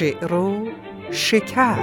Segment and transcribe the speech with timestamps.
[0.00, 0.68] شعر و
[1.10, 1.76] شکر.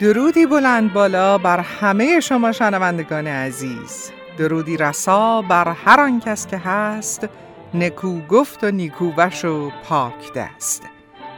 [0.00, 4.12] درودی بلند بالا بر همه شما شنوندگان عزیز.
[4.38, 7.28] درودی رسا بر هر آن کس که هست
[7.74, 10.82] نکو گفت و نیکو وش و پاک دست.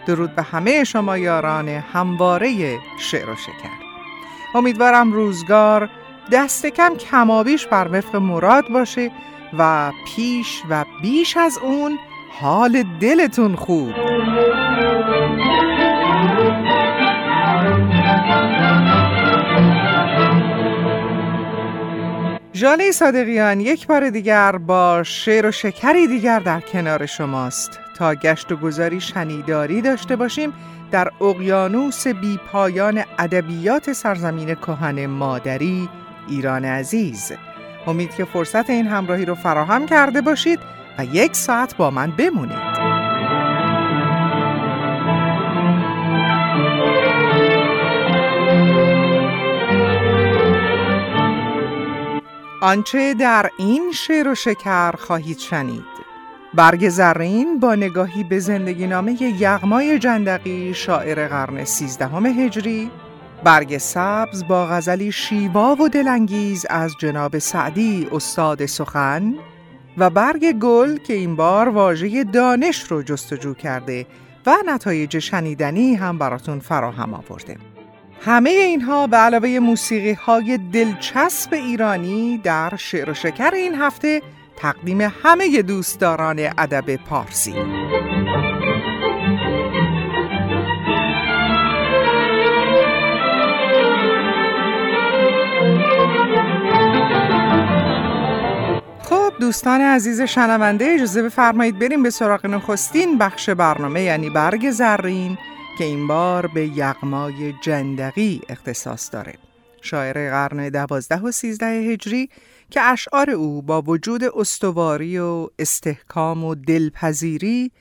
[0.06, 3.89] درود به همه شما یاران همواره شعر و شکر.
[4.54, 5.90] امیدوارم روزگار
[6.32, 9.10] دست کم کمابیش بر وفق مراد باشه
[9.58, 11.98] و پیش و بیش از اون
[12.40, 13.92] حال دلتون خوب.
[22.52, 27.80] جاله صادقیان یک بار دیگر با شعر و شکری دیگر در کنار شماست.
[27.96, 30.52] تا گشت و گذاری شنیداری داشته باشیم
[30.90, 35.88] در اقیانوس بی پایان ادبیات سرزمین کهن مادری
[36.28, 37.32] ایران عزیز.
[37.86, 40.60] امید که فرصت این همراهی رو فراهم کرده باشید
[40.98, 42.80] و یک ساعت با من بمونید.
[52.62, 55.99] آنچه در این شعر و شکر خواهید شنید.
[56.54, 62.90] برگ زرین با نگاهی به زندگی نامه یغمای جندقی شاعر قرن سیزدهم هجری.
[63.44, 69.34] برگ سبز با غزلی شیوا و دلانگیز از جناب سعدی استاد سخن
[69.98, 74.06] و برگ گل که این بار واژه دانش رو جستجو کرده
[74.46, 77.56] و نتایج شنیدنی هم براتون فراهم آورده.
[78.20, 84.22] همه اینها به علاوه موسیقی های دلچسب ایرانی در شعر و شکر این هفته
[84.60, 87.54] تقدیم همه دوستداران ادب پارسی.
[99.02, 105.38] خب دوستان عزیز شنونده اجازه بفرمایید بریم به سراغ نخستین بخش برنامه یعنی برگ زرین
[105.78, 109.34] که این بار به یغمای جندقی اختصاص داره.
[109.82, 112.28] شاعر قرن دوازده و سیزده هجری
[112.70, 117.72] که اشعار او با وجود استواری و استحکام و دلپذیری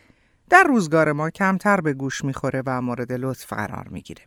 [0.50, 4.22] در روزگار ما کمتر به گوش می‌خوره و مورد لطف قرار می‌گیره.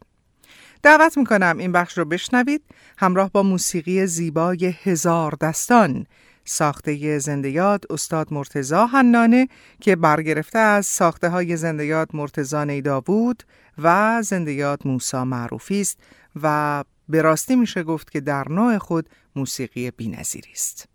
[0.83, 2.63] دعوت می‌کنم این بخش رو بشنوید
[2.99, 6.07] همراه با موسیقی زیبای هزار دستان
[6.45, 9.49] ساخته زندیات استاد مرتزا حنانه
[9.81, 13.43] که برگرفته از ساخته های زندیات مرتزا نیدابود
[13.79, 15.99] و زندیات موسا معروفی است
[16.43, 20.92] و به راستی میشه گفت که در نوع خود موسیقی بینظیری است.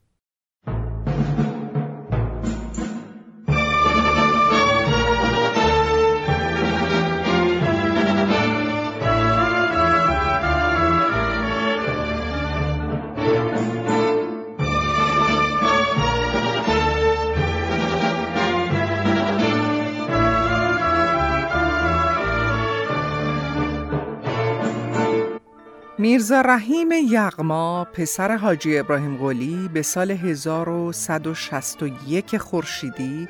[25.99, 33.27] میرزا رحیم یغما پسر حاجی ابراهیم قلی به سال 1161 خورشیدی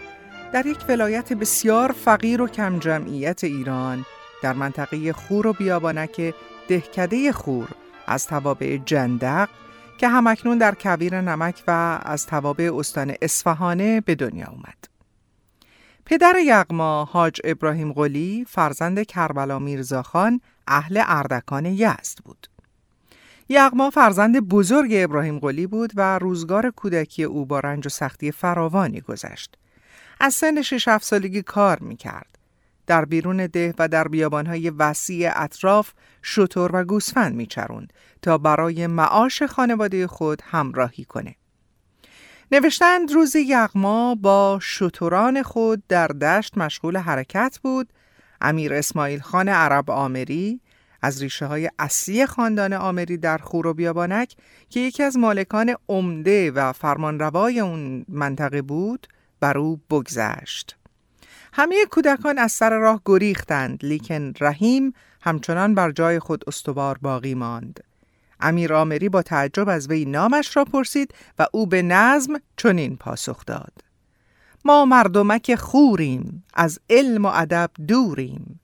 [0.54, 4.06] در یک ولایت بسیار فقیر و کم جمعیت ایران
[4.44, 6.34] در منطقه خور و بیابانک
[6.68, 7.68] دهکده خور
[8.08, 9.50] از توابع جندق
[9.98, 14.88] که همکنون در کویر نمک و از توابع استان اصفهانه به دنیا اومد.
[16.06, 22.48] پدر یغما حاج ابراهیم قلی فرزند کربلا میرزاخان اهل اردکان یزد بود.
[23.50, 29.02] یغما فرزند بزرگ ابراهیم قلی بود و روزگار کودکی او با رنج و سختی فراوانی
[29.02, 29.58] گذشت.
[30.20, 32.38] از سن 6 7 سالگی کار می‌کرد.
[32.88, 39.44] در بیرون ده و در بیابانهای وسیع اطراف شطور و گوسفند میچروند تا برای معاش
[39.44, 41.36] خانواده خود همراهی کنه.
[42.52, 47.94] نوشتند روز یغما با شطوران خود در دشت مشغول حرکت بود
[48.42, 50.62] امیر اسماعیل خان عرب آمری
[51.02, 54.36] از ریشه های اصلی خاندان آمری در خور و بیابانک
[54.70, 59.08] که یکی از مالکان عمده و فرمانروای اون منطقه بود
[59.40, 60.78] بر او بگذشت.
[61.54, 67.84] همه کودکان از سر راه گریختند لیکن رحیم همچنان بر جای خود استوار باقی ماند.
[68.40, 73.46] امیر آمری با تعجب از وی نامش را پرسید و او به نظم چنین پاسخ
[73.46, 73.74] داد.
[74.66, 78.60] ما مردمک خوریم از علم و ادب دوریم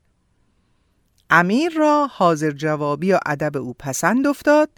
[1.36, 4.70] امیر را حاضر جوابی و ادب او پسند افتاد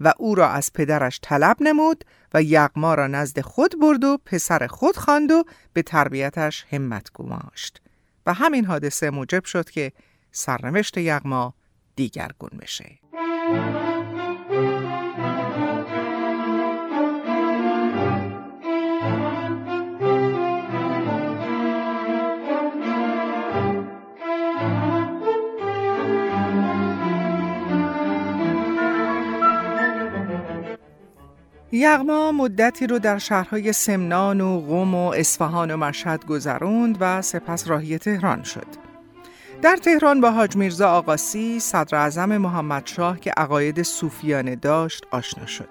[0.00, 4.66] و او را از پدرش طلب نمود و یغما را نزد خود برد و پسر
[4.66, 7.80] خود خواند و به تربیتش همت گماشت.
[8.26, 9.92] و همین حادثه موجب شد که
[10.32, 11.54] سرنوشت یغما
[11.96, 12.98] دیگرگون بشه.
[31.74, 37.68] یغما مدتی رو در شهرهای سمنان و قم و اصفهان و مشهد گذروند و سپس
[37.68, 38.66] راهی تهران شد.
[39.62, 45.46] در تهران با حاج میرزا آقاسی صدر اعظم محمد شاه که عقاید صوفیانه داشت آشنا
[45.46, 45.68] شد.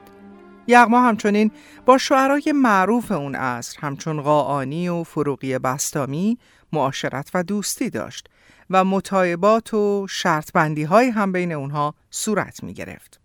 [0.67, 1.51] یغما همچنین
[1.85, 6.37] با شعرای معروف اون عصر همچون قاعانی و فروغی بستامی
[6.73, 8.27] معاشرت و دوستی داشت
[8.69, 13.22] و مطایبات و شرطبندی های هم بین اونها صورت می گرفت.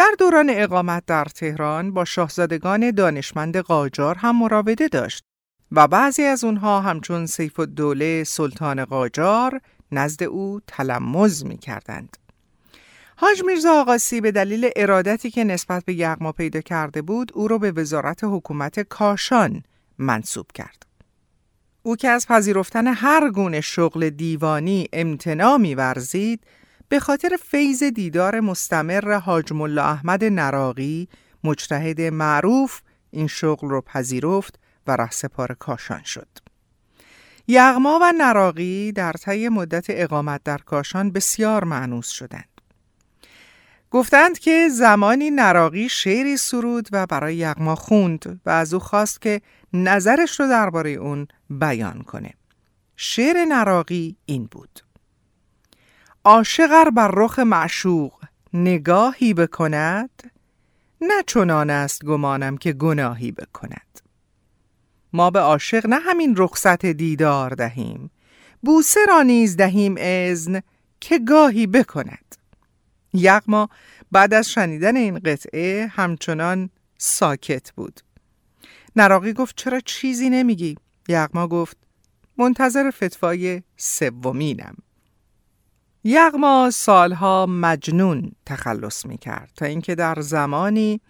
[0.00, 5.24] در دوران اقامت در تهران با شاهزادگان دانشمند قاجار هم مراوده داشت
[5.72, 9.60] و بعضی از اونها همچون سیف الدوله سلطان قاجار
[9.92, 12.16] نزد او تلمز می کردند.
[13.16, 17.58] حاج میرزا آقاسی به دلیل ارادتی که نسبت به یغما پیدا کرده بود او را
[17.58, 19.62] به وزارت حکومت کاشان
[19.98, 20.86] منصوب کرد.
[21.82, 26.40] او که از پذیرفتن هر گونه شغل دیوانی امتناع ورزید
[26.90, 31.08] به خاطر فیض دیدار مستمر حاج ملا احمد نراقی
[31.44, 36.28] مجتهد معروف این شغل رو پذیرفت و رهسپار کاشان شد.
[37.48, 42.60] یغما و نراقی در طی مدت اقامت در کاشان بسیار معنوس شدند.
[43.90, 49.40] گفتند که زمانی نراقی شعری سرود و برای یغما خوند و از او خواست که
[49.72, 52.34] نظرش رو درباره اون بیان کنه.
[52.96, 54.89] شعر نراقی این بود.
[56.24, 58.12] عاشقر بر رخ معشوق
[58.54, 60.32] نگاهی بکند
[61.00, 64.00] نه چنان است گمانم که گناهی بکند.
[65.12, 68.10] ما به عاشق نه همین رخصت دیدار دهیم
[68.62, 70.60] بوسه را نیز دهیم اذن
[71.00, 72.36] که گاهی بکند.
[73.12, 73.68] یغما
[74.12, 78.00] بعد از شنیدن این قطعه همچنان ساکت بود.
[78.96, 80.76] نراقی گفت چرا چیزی نمیگی؟
[81.08, 81.76] یغما گفت
[82.38, 84.76] منتظر فتوای سومینم.
[86.04, 91.00] یغما سالها مجنون تخلص می کرد تا اینکه در زمانی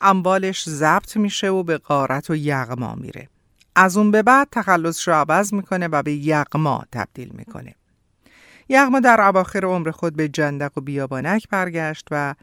[0.00, 3.28] اموالش ضبط میشه و به قارت و یغما میره.
[3.76, 7.74] از اون به بعد تخلصش رو عوض می‌کنه و به یغما تبدیل می‌کنه.
[8.68, 12.34] یغما در اواخر عمر خود به جندق و بیابانک برگشت و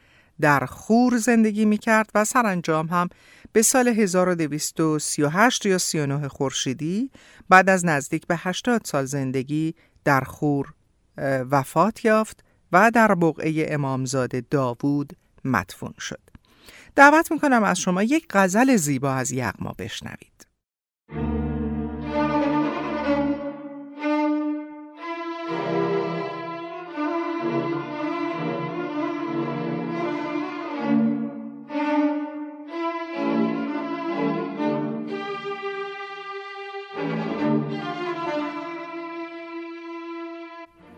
[0.41, 3.09] در خور زندگی می‌کرد و سرانجام هم
[3.51, 7.11] به سال 1238 یا 39 خورشیدی
[7.49, 10.73] بعد از نزدیک به 80 سال زندگی در خور
[11.51, 15.13] وفات یافت و در بقعه امامزاده داوود
[15.45, 16.19] مدفون شد.
[16.95, 20.46] دعوت می‌کنم از شما یک غزل زیبا از یغما بشنوید.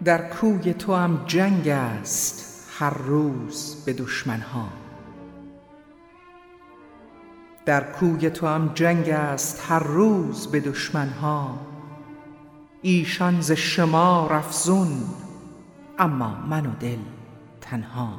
[0.03, 4.69] در کوی تو هم جنگ است هر روز به دشمن ها
[7.65, 11.59] در کوی تو هم جنگ است هر روز به دشمن ها
[12.81, 15.03] ایشان ز شما رفزون
[15.99, 16.99] اما من و دل
[17.61, 18.09] تنها.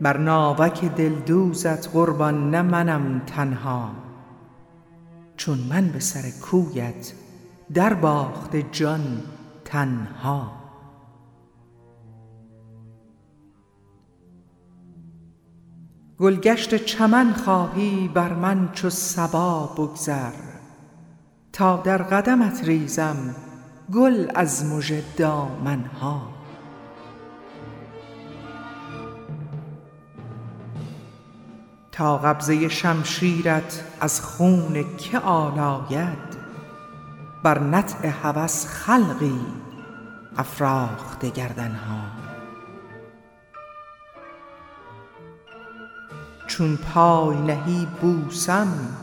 [0.00, 3.90] بر ناوک دلدوزت قربان نه منم تنها.
[5.36, 7.12] چون من به سر کویت
[7.74, 9.22] در باخت جان
[9.64, 10.52] تنها.
[16.18, 20.32] گلگشت چمن خواهی بر من چو صبا بگذر.
[21.52, 23.34] تا در قدمت ریزم
[23.92, 26.22] گل از مژه دامنها.
[31.92, 36.37] تا قبضه شمشیرت از خون که آلاید
[37.42, 39.40] بر نطع هوس خلقی
[40.36, 42.00] افراخته گردنها.
[46.46, 48.96] چون پای نهی بوسم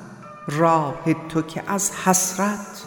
[0.47, 2.85] راه تو که از حسرت.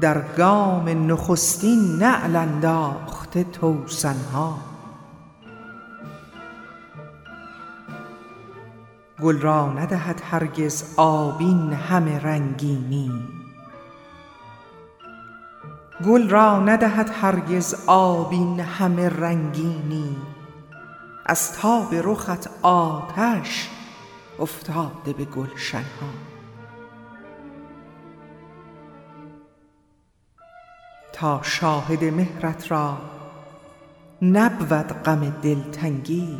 [0.00, 4.58] در گام نخستین نعل انداخته توسنها.
[9.22, 13.39] گل را ندهد هرگز آبین همه رنگینی
[16.06, 20.16] گل را ندهد هرگز آبین همه رنگینی.
[21.26, 23.68] از تاب رخت آتش
[24.38, 26.08] افتاده به گلشن ها
[31.12, 32.98] تا شاهد مهرت را
[34.22, 36.38] نبود غم دلتنگی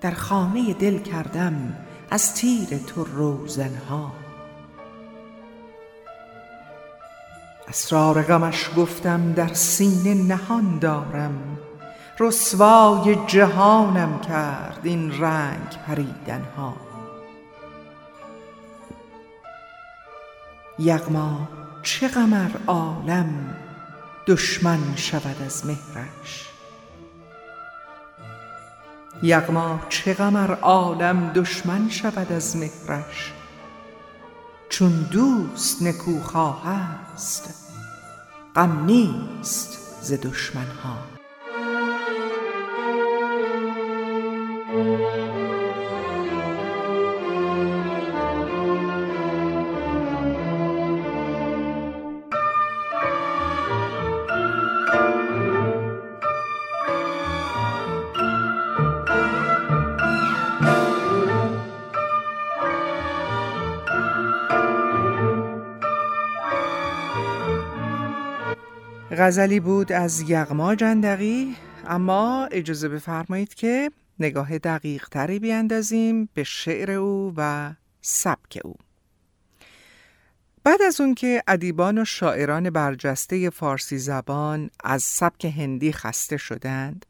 [0.00, 1.76] در خانه دل کردم
[2.10, 4.21] از تیر تو روزنها.
[7.72, 11.58] اسرار غمش گفتم در سینه نهان دارم.
[12.20, 16.74] رسوای جهانم کرد این رنگ پریدن ها.
[20.78, 21.48] یغما
[21.82, 23.54] چه غمر عالم
[24.26, 26.48] دشمن شود از مهرش.
[29.22, 33.32] یغما چه غمر عالم دشمن شود از مهرش.
[34.68, 37.61] چون دوست نکوخواه است
[38.56, 41.11] غم نیست ز دشمن ها
[69.18, 76.90] غزلی بود از یغما جندقی اما اجازه بفرمایید که نگاه دقیق تری بیاندازیم به شعر
[76.90, 78.74] او و سبک او.
[80.64, 87.06] بعد از اون که ادیبان و شاعران برجسته فارسی زبان از سبک هندی خسته شدند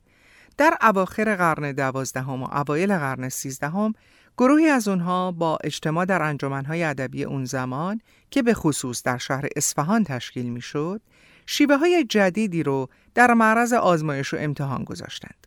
[0.59, 3.93] در اواخر قرن دوازدهم و اوایل قرن سیزدهم
[4.39, 9.49] گروهی از اونها با اجتماع در انجمنهای ادبی اون زمان که به خصوص در شهر
[9.57, 11.01] اصفهان تشکیل می‌شد
[11.47, 15.47] شیوه های جدیدی رو در معرض آزمایش و امتحان گذاشتند.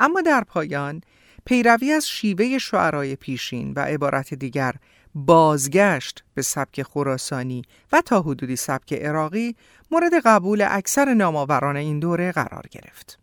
[0.00, 1.00] اما در پایان
[1.44, 4.74] پیروی از شیوه شعرای پیشین و عبارت دیگر
[5.14, 9.56] بازگشت به سبک خراسانی و تا حدودی سبک عراقی
[9.90, 13.18] مورد قبول اکثر نامآوران این دوره قرار گرفت.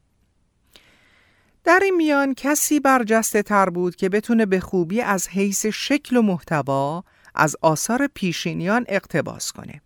[1.63, 6.21] در این میان کسی برجسته تر بود که بتونه به خوبی از حیث شکل و
[6.21, 7.03] محتوا
[7.35, 9.81] از آثار پیشینیان اقتباس کنه.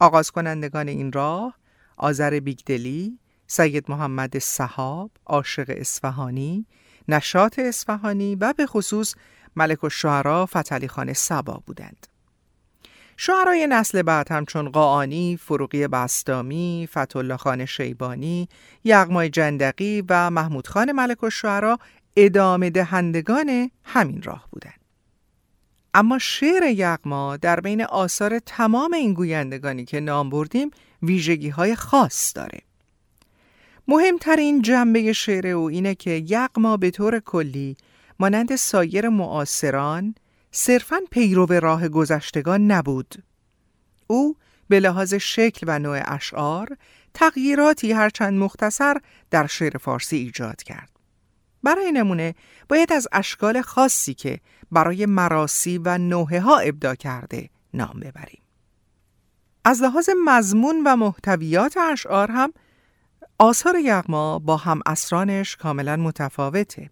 [0.00, 1.54] آغاز کنندگان این راه
[1.96, 6.66] آذر بیگدلی، سید محمد صحاب، عاشق اصفهانی،
[7.08, 9.14] نشاط اصفهانی و به خصوص
[9.56, 12.06] ملک و شعرا فتلی خان سبا بودند.
[13.16, 18.48] شعرای نسل بعد همچون قاانی، فروغی بستامی، فتولله خان شیبانی،
[18.84, 21.78] یغمای جندقی و محمود خان ملک و شعرا
[22.16, 24.77] ادامه دهندگان همین راه بودند.
[25.94, 30.70] اما شعر یغما در بین آثار تمام این گویندگانی که نام بردیم
[31.02, 32.60] ویژگی های خاص داره.
[33.88, 37.76] مهمترین جنبه شعر او اینه که یغما به طور کلی
[38.18, 40.14] مانند سایر معاصران
[40.50, 43.14] صرفاً پیرو راه گذشتگان نبود.
[44.06, 44.36] او
[44.68, 46.76] به لحاظ شکل و نوع اشعار
[47.14, 48.96] تغییراتی هرچند مختصر
[49.30, 50.97] در شعر فارسی ایجاد کرد.
[51.62, 52.34] برای نمونه
[52.68, 54.40] باید از اشکال خاصی که
[54.72, 58.42] برای مراسی و نوحه ها ابدا کرده نام ببریم.
[59.64, 62.52] از لحاظ مضمون و محتویات اشعار هم
[63.38, 66.90] آثار یغما با هم اسرانش کاملا متفاوته.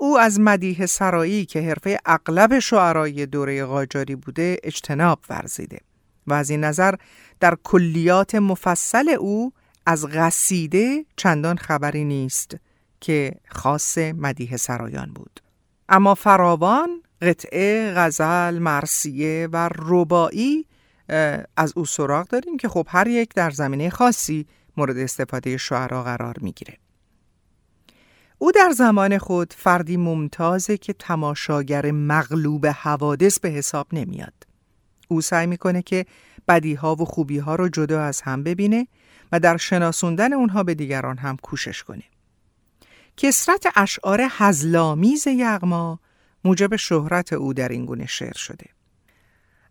[0.00, 5.80] او از مدیح سرایی که حرفه اغلب شعرای دوره قاجاری بوده اجتناب ورزیده
[6.26, 6.94] و از این نظر
[7.40, 9.52] در کلیات مفصل او
[9.86, 12.56] از غسیده چندان خبری نیست
[13.00, 15.40] که خاص مدیح سرایان بود.
[15.88, 20.66] اما فراوان قطعه، غزل، مرسیه و ربایی
[21.56, 26.36] از او سراغ داریم که خب هر یک در زمینه خاصی مورد استفاده شعرا قرار
[26.40, 26.76] می‌گیره.
[28.38, 34.46] او در زمان خود فردی ممتازه که تماشاگر مغلوب حوادث به حساب نمیاد.
[35.08, 36.06] او سعی می‌کنه که
[36.48, 38.86] بدیها و خوبیها رو جدا از هم ببینه
[39.32, 42.04] و در شناسوندن اونها به دیگران هم کوشش کنه.
[43.20, 46.00] کسرت اشعار هزلامیز یغما
[46.44, 48.66] موجب شهرت او در این گونه شعر شده.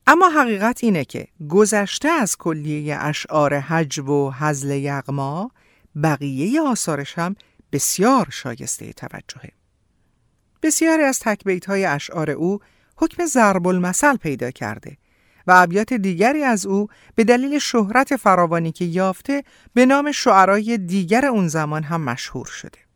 [0.07, 5.51] اما حقیقت اینه که گذشته از کلیه اشعار حجب و هزل یغما
[6.03, 7.35] بقیه آثارش هم
[7.71, 9.51] بسیار شایسته توجهه.
[10.63, 12.59] بسیاری از تکبیت های اشعار او
[12.95, 14.97] حکم ضرب المثل پیدا کرده
[15.47, 21.25] و ابیات دیگری از او به دلیل شهرت فراوانی که یافته به نام شعرای دیگر
[21.25, 22.86] اون زمان هم مشهور شده.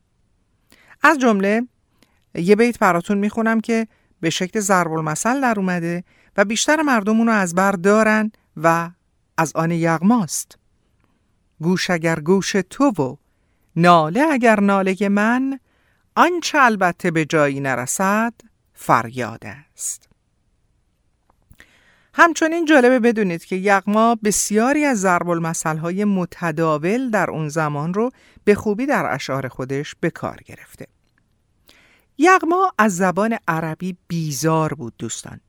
[1.04, 1.68] از جمله
[2.36, 3.88] یه بیت براتون می‌خونم که
[4.22, 6.04] به شکل ضرب المثل در اومده
[6.38, 8.90] و بیشتر مردم اونو از بر دارن و
[9.38, 10.58] از آن یغماست.
[11.62, 13.16] گوش اگر گوش تو و
[13.76, 15.60] ناله اگر ناله من
[16.16, 18.34] آنچه البته به جایی نرسد
[18.74, 20.11] فریاد است.
[22.14, 25.28] همچنین جالبه بدونید که یغما بسیاری از ضرب
[25.66, 28.12] های متداول در اون زمان رو
[28.44, 30.88] به خوبی در اشعار خودش به کار گرفته.
[32.18, 35.40] یغما از زبان عربی بیزار بود دوستان.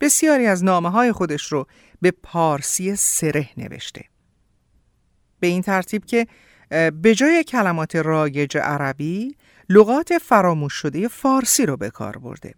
[0.00, 1.66] بسیاری از نامه های خودش رو
[2.00, 4.04] به پارسی سره نوشته.
[5.40, 6.26] به این ترتیب که
[7.02, 9.36] به جای کلمات رایج عربی
[9.68, 12.54] لغات فراموش شده فارسی رو به کار برده.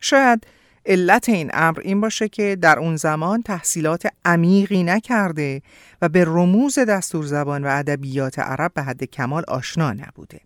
[0.00, 0.46] شاید
[0.90, 5.62] علت این امر این باشه که در اون زمان تحصیلات عمیقی نکرده
[6.02, 10.40] و به رموز دستور زبان و ادبیات عرب به حد کمال آشنا نبوده.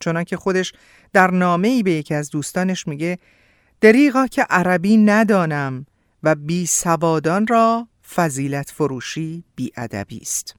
[0.00, 0.72] چنانکه خودش
[1.12, 3.18] در نامه ای به یکی از دوستانش میگه
[3.80, 5.86] دریغا که عربی ندانم
[6.22, 10.56] و بی سوادان را فضیلت فروشی بی ادبی است.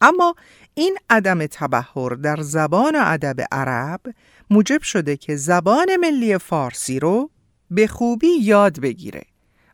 [0.00, 0.34] اما
[0.74, 4.00] این عدم تبهر در زبان ادب عرب
[4.50, 7.30] موجب شده که زبان ملی فارسی رو
[7.70, 9.22] به خوبی یاد بگیره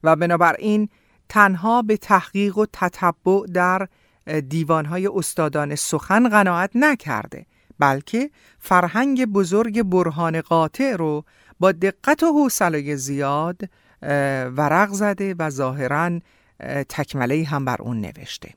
[0.02, 0.88] و بنابراین
[1.28, 3.88] تنها به تحقیق و تتبع در
[4.48, 7.46] دیوانهای استادان سخن قناعت نکرده
[7.78, 11.24] بلکه فرهنگ بزرگ برهان قاطع رو
[11.60, 13.60] با دقت و حوصله زیاد
[14.56, 16.20] ورق زده و ظاهرا
[16.88, 18.54] تکمله هم بر اون نوشته.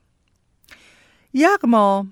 [1.33, 2.07] یغما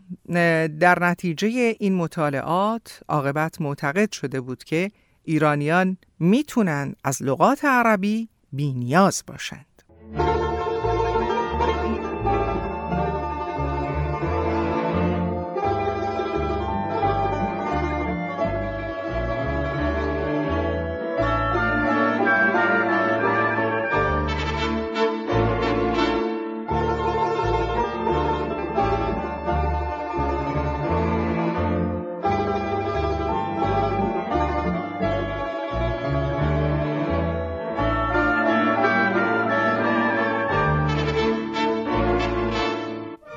[0.79, 4.91] در نتیجه این مطالعات عاقبت معتقد شده بود که
[5.25, 9.74] ایرانیان می‌تونن از لغات عربی بینیاز باشند.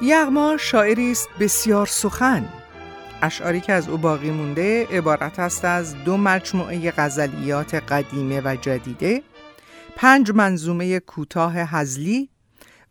[0.08, 2.48] یغما شاعری است بسیار سخن.
[3.22, 9.22] اشعاری که از او باقی مونده عبارت است از دو مجموعه غزلیات قدیمه و جدیده
[9.96, 12.28] پنج منظومه کوتاه هزلی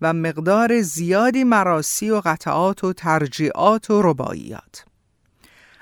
[0.01, 4.85] و مقدار زیادی مراسی و قطعات و ترجیعات و رباعیات.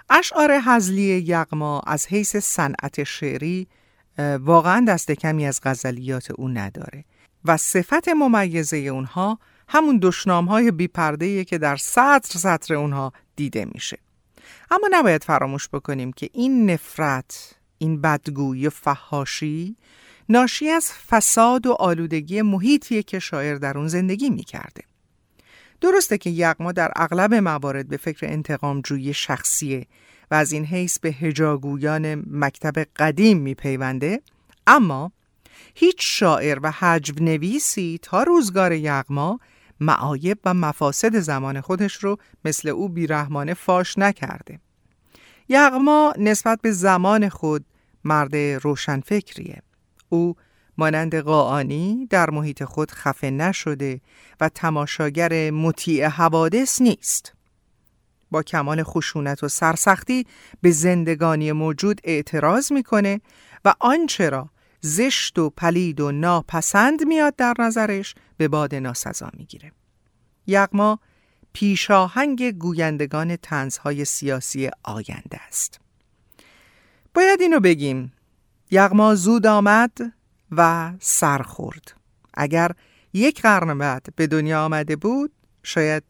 [0.09, 3.67] اشعار هزلی یغما از حیث صنعت شعری
[4.39, 7.05] واقعا دست کمی از غزلیات او نداره
[7.45, 13.97] و صفت ممیزه اونها همون دشنام های بیپرده که در سطر سطر اونها دیده میشه.
[14.71, 19.75] اما نباید فراموش بکنیم که این نفرت این بدگویی و فهاشی
[20.29, 24.83] ناشی از فساد و آلودگی محیطیه که شاعر در اون زندگی می‌کرده.
[25.81, 29.87] درسته که یغما در اغلب موارد به فکر انتقام جویی شخصیه
[30.31, 34.21] و از این حیث به هجاگویان مکتب قدیم میپیونده
[34.67, 35.11] اما
[35.75, 39.39] هیچ شاعر و حجب نویسی تا روزگار یغما
[39.79, 44.59] معایب و مفاسد زمان خودش رو مثل او بیرحمانه فاش نکرده.
[45.49, 47.65] یغما نسبت به زمان خود
[48.03, 49.61] مرد روشنفکریه.
[50.09, 50.35] او
[50.77, 54.01] مانند قاعانی در محیط خود خفه نشده
[54.39, 57.33] و تماشاگر مطیع حوادث نیست.
[58.31, 60.25] با کمال خشونت و سرسختی
[60.61, 63.21] به زندگانی موجود اعتراض می‌کنه
[63.65, 64.49] و آنچه را
[64.85, 69.71] زشت و پلید و ناپسند میاد در نظرش به باد ناسزا می‌گیره.
[70.47, 70.99] یغما
[71.53, 75.79] پیشاهنگ گویندگان تنزهای سیاسی آینده است.
[77.13, 78.13] باید اینو بگیم
[78.71, 79.97] یغما زود آمد
[80.51, 81.93] و سر خورد.
[82.33, 82.71] اگر
[83.13, 85.31] یک قرن بعد به دنیا آمده بود
[85.63, 86.03] شاید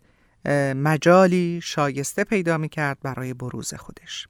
[0.75, 4.27] مجالی شایسته پیدا می کرد برای بروز خودش.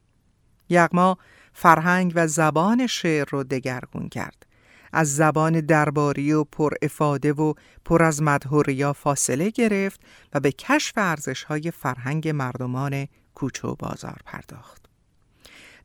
[0.70, 1.18] یغما
[1.58, 4.46] فرهنگ و زبان شعر رو دگرگون کرد.
[4.94, 7.54] از زبان درباری و پر افاده و
[7.86, 10.02] پر از مدهوریا فاصله گرفت
[10.34, 14.86] و به کشف ارزش های فرهنگ مردمان کوچه بازار پرداخت.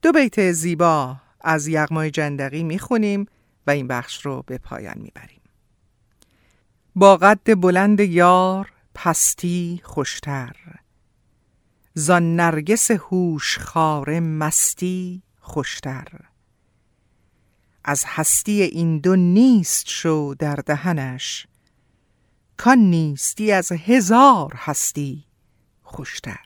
[0.02, 3.26] دو بیت زیبا از یغمای جندقی می‌خونیم
[3.66, 5.40] و این بخش رو به پایان می‌بریم.
[6.94, 10.52] با قد بلند یار پستی خوشتر
[11.94, 16.06] زان نرگس هوش خاره مستی خوشتر.
[17.84, 21.46] از هستی این دو نیست شو در دهنش.
[22.56, 25.24] کان نیستی از هزار هستی
[25.82, 26.44] خوشتر.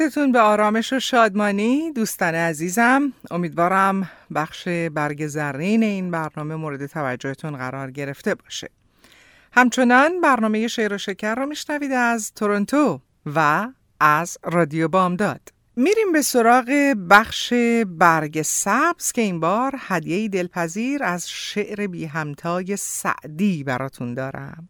[0.00, 3.12] اوقاتتون به آرامش و شادمانی دوستان عزیزم.
[3.30, 8.70] امیدوارم بخش برگ زرین این برنامه مورد توجهتون قرار گرفته باشه.
[9.52, 13.68] همچنان برنامه شعر و شکر رو میشنوید از تورنتو و
[14.00, 15.40] از رادیو بامداد.
[15.76, 17.52] میریم به سراغ بخش
[17.86, 24.68] برگ سبز که این بار هدیه دلپذیر از شعر بی همتای سعدی براتون دارم.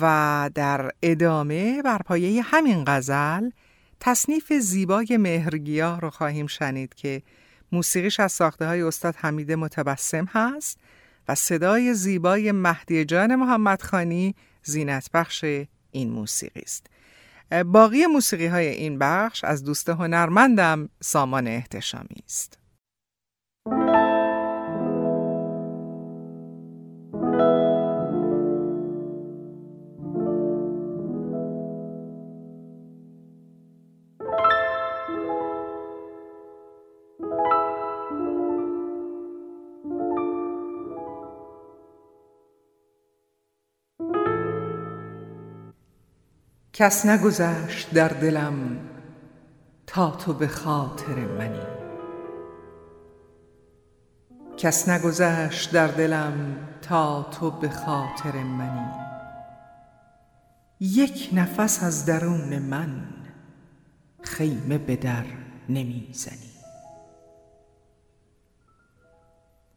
[0.00, 3.50] و در ادامه بر پایه همین غزل
[4.00, 7.22] تصنیف زیبای مهرگیاه رو خواهیم شنید که
[7.72, 10.78] موسیقیش از ساخته های استاد حمید متبسم هست
[11.28, 15.44] و صدای زیبای مهدی جان محمد خانی زینت بخش
[15.90, 16.86] این موسیقی است.
[17.66, 22.58] باقی موسیقی های این بخش از دوست هنرمندم سامان احتشامی است.
[46.78, 48.78] کس نگذشت در دلم
[49.86, 51.66] تا تو به خاطر منی.
[54.56, 58.90] کس نگذشت در دلم تا تو به خاطر منی.
[60.80, 63.04] یک نفس از درون من
[64.22, 65.24] خیمه به در
[65.68, 66.52] نمی‌زنی.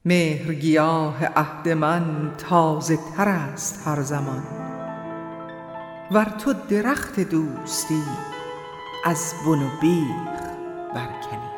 [0.05, 4.70] مهرگیاه عهد من تازه تر است هر زمان.
[6.13, 8.04] ور تو درخت دوستی
[9.06, 10.41] از بن و بیخ
[10.95, 11.52] برکنی.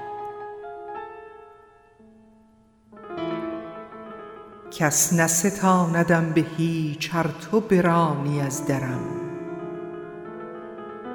[4.72, 9.22] کس نستاندم به هیچ ار تو برانی از درم.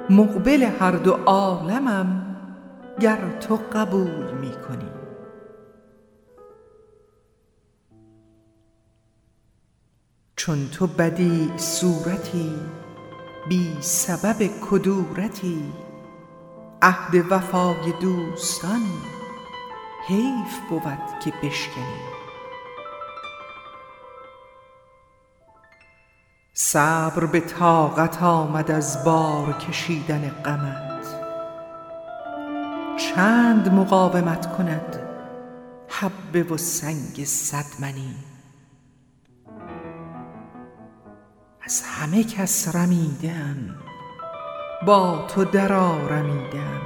[0.09, 2.35] مقبل هر دو عالمم
[2.99, 4.89] گر تو قبول می کنی
[10.35, 12.55] چون تو بدیع صورتی
[13.47, 15.73] بی سبب کدورتی
[16.81, 18.81] عهد وفای دوستان
[20.07, 22.09] حیف بود که بشکنی.
[26.53, 30.89] صبر به طاقت آمد از بار کشیدن غمت.
[32.97, 34.99] چند مقاومت کند
[35.87, 38.15] حبه و سنگ صدمنی
[41.69, 43.75] از همه کس رمیدم
[44.85, 46.81] با تو درآرمیدم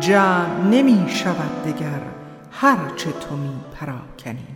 [0.00, 2.02] جمع نمی شود دگر
[2.50, 4.46] هرچه تو می پراکنی.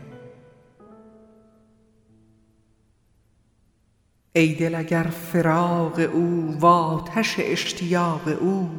[4.33, 8.71] ای دل اگر فراق او و آتش اشتیاق او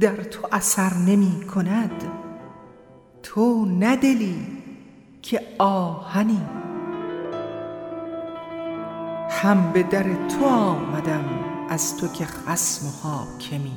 [0.00, 2.04] در تو اثر نمی کند
[3.22, 4.46] تو نه دلی
[5.22, 6.40] که آهنی.
[9.34, 11.24] هم به در تو آمدم
[11.68, 13.76] از تو که خصم و حاکمی.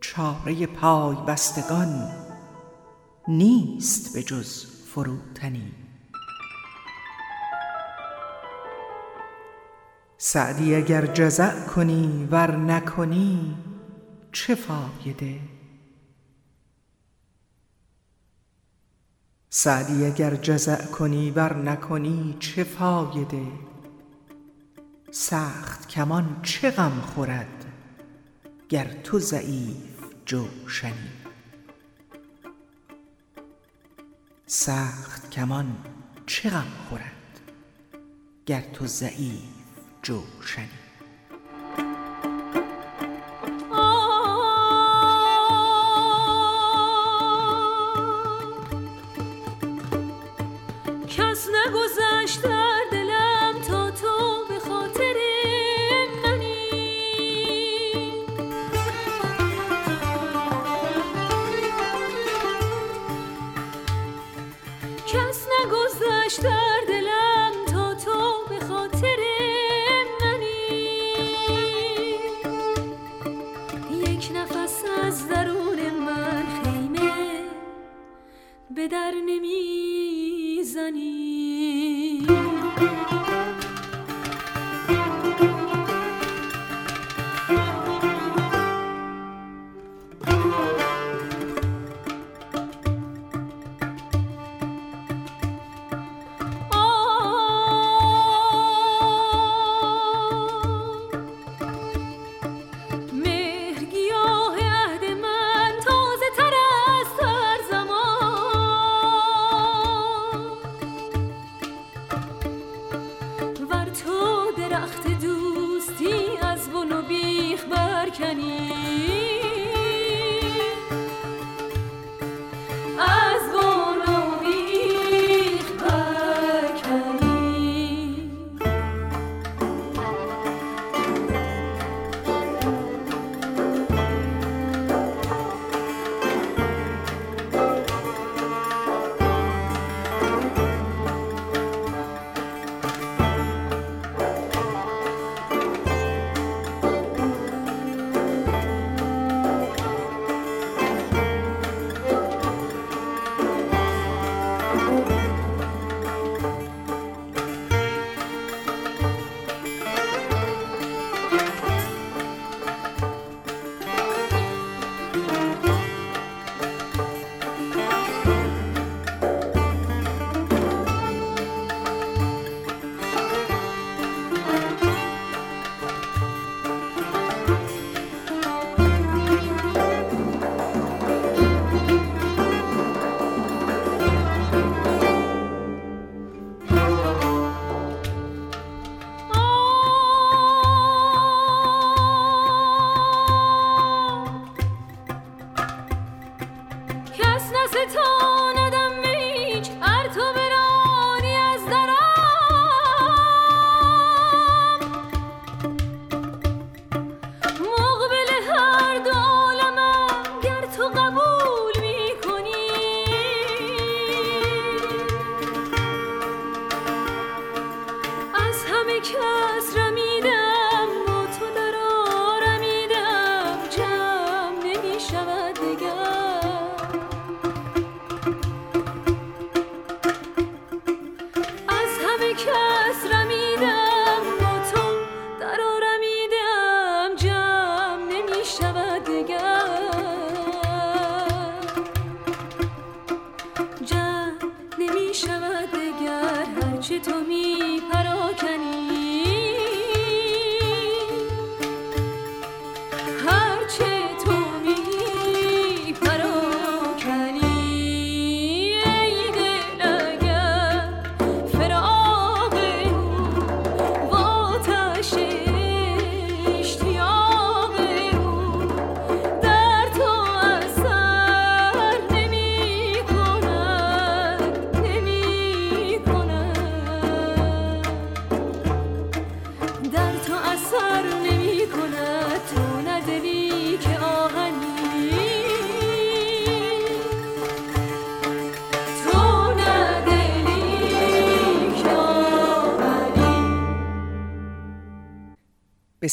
[0.00, 2.10] چاره پای بستگان
[3.28, 5.72] نیست به جز فروتنی.
[10.18, 13.56] سعدی اگر جزع کنی ور نکنی
[14.32, 15.40] چه فایده؟
[19.60, 23.46] سعدی اگر جزع کنی ور نکنی چه فایده؟
[25.10, 27.64] سخت کمان چه غم خورد
[28.68, 29.76] گر تو ضعیف
[30.26, 30.92] جوشنی؟
[34.46, 35.76] سخت کمان
[36.26, 37.40] چه غم خورد
[38.46, 39.42] گر تو ضعیف
[40.02, 40.87] جوشنی؟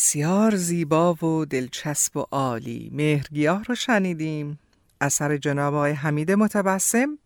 [0.05, 2.91] بسیار زیبا و دلچسب و عالی.
[2.93, 4.59] مهرگیاه رو شنیدیم.
[5.01, 7.17] اثر جناب آقای حمید متبسم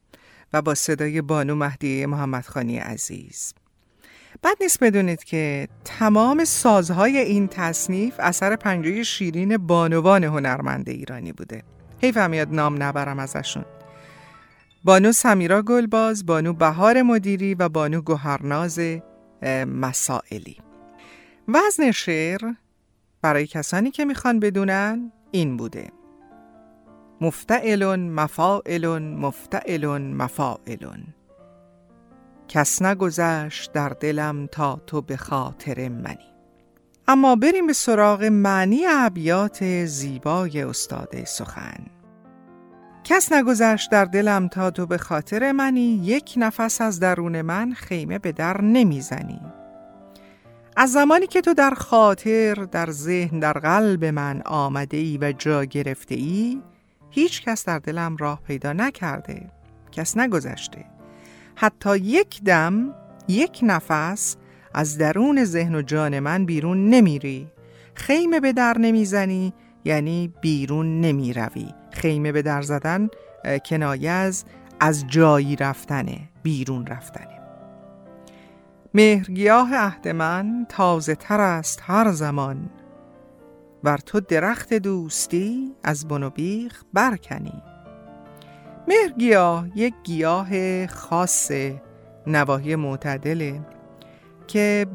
[0.53, 3.53] و با صدای بانو مهدیه محمدخانی عزیز.
[4.41, 11.63] بعد نیست بدونید که تمام سازهای این تصنیف اثر پنجه شیرین بانوان هنرمند ایرانی بوده.
[12.01, 13.65] حیف میاد نام نبرم ازشون.
[14.83, 18.79] بانو سمیرا گلباز، بانو بهار مدیری و بانو گوهرناز
[19.65, 20.57] مسائلی.
[21.47, 22.41] وزن شعر
[23.21, 25.91] برای کسانی که می‌خوان بدونن این بوده.
[27.21, 31.03] مفتعلون مفاعلون مفتعلون مفاعلون.
[32.47, 36.33] کس نگذشت در دلم تا تو به خاطر منی.
[37.07, 41.85] اما بریم به سراغ معنی ابیات زیبای استاد سخن.
[43.03, 48.19] کس نگذشت در دلم تا تو به خاطر منی یک نفس از درون من خیمه
[48.19, 49.41] به در نمی‌زنی.
[50.75, 55.65] از زمانی که تو در خاطر در ذهن در قلب من آمده ای و جا
[55.65, 56.61] گرفته ای
[57.09, 59.51] هیچ کس در دلم راه پیدا نکرده
[59.91, 60.85] کس نگذشته.
[61.55, 62.95] حتی یک دم
[63.27, 64.35] یک نفس
[64.73, 67.47] از درون ذهن و جان من بیرون نمیری.
[67.93, 69.53] خیمه به در نمی‌زنی
[69.85, 71.67] یعنی بیرون نمی‌روی.
[71.91, 73.09] خیمه به در زدن
[73.65, 74.45] کنایه از
[74.79, 77.38] از جایی رفتنه بیرون رفتنه.
[78.93, 82.69] مهرگیاه عهد من تازه تر است هر زمان.
[83.83, 87.63] ور تو درخت دوستی از بن و بیخ برکنی.
[88.87, 91.51] مهرگیاه یک گیاه خاص
[92.27, 93.61] نواحی معتدله
[94.47, 94.85] که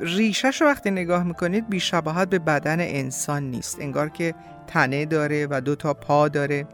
[0.00, 3.80] ریشش رو وقتی نگاه می‌کنید بیشباهت به بدن انسان نیست.
[3.80, 4.34] انگار که
[4.66, 6.66] تنه داره و دو تا پا داره.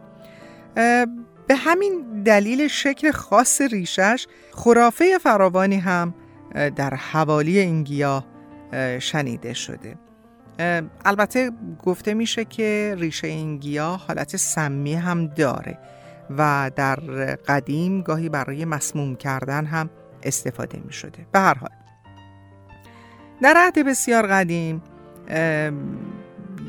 [1.47, 6.15] به همین دلیل شکل خاص ریشش خرافه فراوانی هم
[6.55, 8.25] در حوالی این گیاه
[8.99, 9.95] شنیده شده.
[11.05, 11.51] البته
[11.85, 15.79] گفته میشه که ریشه این گیاه حالت سمی هم داره
[16.39, 16.97] و در
[17.47, 19.91] قدیم گاهی برای مسموم کردن هم
[20.23, 21.71] استفاده می شده به هر حال.
[23.43, 24.83] در عهد بسیار قدیم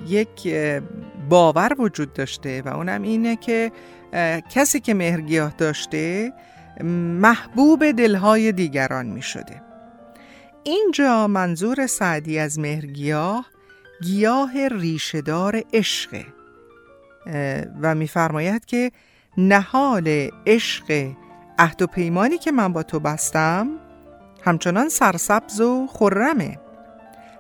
[0.07, 0.53] یک
[1.29, 3.71] باور وجود داشته و اونم اینه که
[4.49, 6.33] کسی که مهرگیاه داشته
[7.21, 9.61] محبوب دلهای دیگران می شده
[10.67, 13.45] اینجا منظور سعدی از مهرگیاه
[14.01, 16.25] گیاه ریشهدار عشقه
[17.81, 18.91] و میفرماید که
[19.37, 21.11] نهال عشق
[21.59, 23.67] عهد و پیمانی که من با تو بستم
[24.43, 26.59] همچنان سرسبز و خرمه.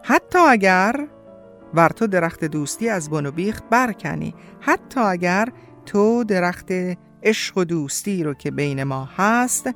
[0.03, 1.07] حتی اگر
[1.73, 5.49] ور تو درخت دوستی از بن و بیخ برکنی حتی اگر
[5.85, 6.71] تو درخت
[7.23, 9.69] عشق و دوستی رو که بین ما هست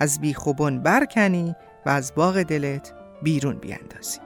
[0.00, 1.54] از بیخ و بن برکنی
[1.86, 2.95] و از باغ دلت
[3.26, 4.18] بیرون بیاندازی.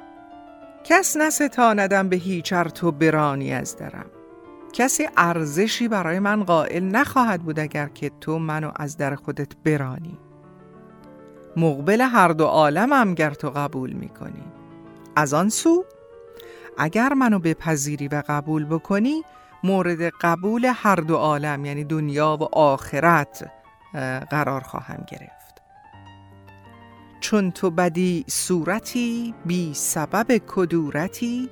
[0.85, 4.07] کس نستاندم به هیچ تو برانی از درم.
[4.73, 10.19] کسی ارزشی برای من قائل نخواهد بود اگر که تو منو از در خودت برانی.
[11.57, 14.45] مقبل هر دو عالمم گر تو قبول می‌کنی.
[15.17, 15.85] از آن سو
[16.79, 19.23] اگر منو بپذیری و قبول بکنی
[19.65, 23.51] مورد قبول هر دو عالم یعنی دنیا و آخرت
[24.31, 25.40] قرار خواهم گرفت.
[27.31, 31.51] چون تو بدی صورتی بی سبب کدورتی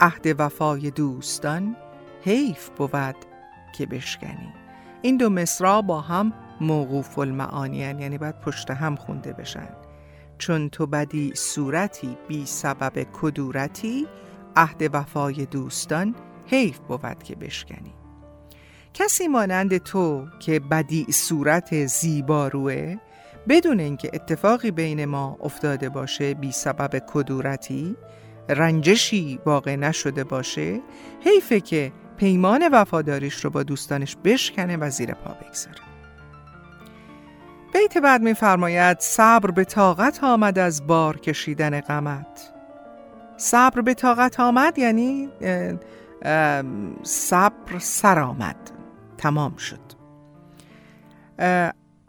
[0.00, 1.76] عهد وفای دوستان
[2.22, 3.16] حیف بود
[3.78, 4.52] که بشکنی.
[5.02, 9.68] این دو مصرا با هم موقوف المعانی یعنی باید پشت هم خونده بشن.
[10.38, 14.06] چون تو بدی صورتی بی سبب کدورتی
[14.56, 16.14] عهد وفای دوستان
[16.46, 17.94] حیف بود که بشکنی.
[18.94, 22.96] کسی مانند تو که بدی صورت زیباروه
[23.48, 27.96] بدون اینکه اتفاقی بین ما افتاده باشه بی سبب کدورتی
[28.48, 30.80] رنجشی واقع نشده باشه
[31.24, 35.76] حیفه که پیمان وفاداریش رو با دوستانش بشکنه و زیر پا بگذاره.
[37.72, 42.52] بیت بعد میفرماید صبر به طاقت آمد از بار کشیدن غمت.
[43.36, 45.28] صبر به طاقت آمد یعنی
[47.02, 48.70] صبر سر آمد.
[49.18, 49.80] تمام شد.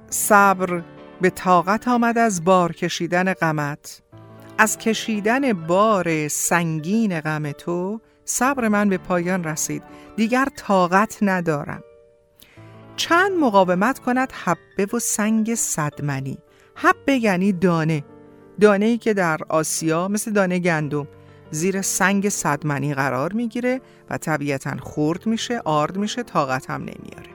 [0.09, 0.81] صبر
[1.21, 4.01] به طاقت آمد از بار کشیدن غمت.
[4.57, 9.83] از کشیدن بار سنگین غم تو صبر من به پایان رسید.
[10.15, 11.83] دیگر طاقت ندارم.
[12.95, 16.37] چند مقاومت کند حبه و سنگ صدمنی.
[16.75, 18.03] حبه یعنی دانه.
[18.59, 21.07] دانه ای که در آسیا مثل دانه گندم.
[21.51, 27.29] زیر سنگ صدمنی قرار می‌گیره و طبیعتا خورد میشه آرد میشه طاقت هم نمیاره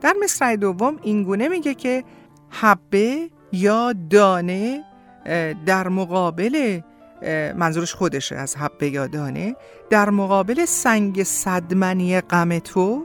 [0.00, 2.04] در مصرع دوم اینگونه میگه که
[2.50, 4.84] حبه یا دانه
[5.66, 6.80] در مقابل
[7.56, 9.56] منظورش خودشه از حبه یا دانه
[9.90, 13.04] در مقابل سنگ صدمنی غم تو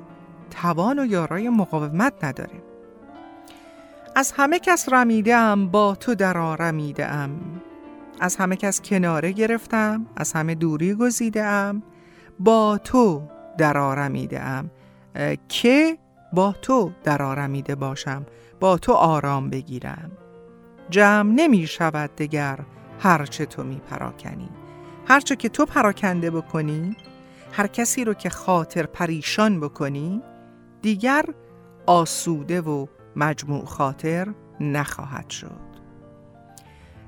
[0.62, 2.64] توان و یارای مقاومت نداره.
[4.16, 7.30] از همه کس رمیدم با تو در رمیدم.
[8.20, 11.84] از همه کس کناره گرفتم از همه دوری گزیدم.
[12.40, 13.22] با تو
[13.58, 14.42] در آرمیده
[15.50, 15.98] که
[16.34, 18.26] با تو در آرمیده باشم.
[18.64, 20.12] با تو آرام بگیرم.
[20.90, 22.60] جمع نمی شود دگر
[23.00, 24.50] هرچه تو می پراکنی.
[25.08, 26.96] هرچه که تو پراکنده بکنی
[27.52, 30.22] هر کسی رو که خاطر پریشان بکنی
[30.82, 31.26] دیگر
[31.86, 32.86] آسوده و
[33.16, 34.28] مجموع خاطر
[34.60, 35.62] نخواهد شد.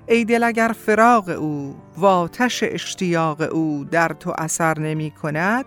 [0.08, 5.66] ای دل اگر فراغ او و آتش اشتیاق او در تو اثر نمی کند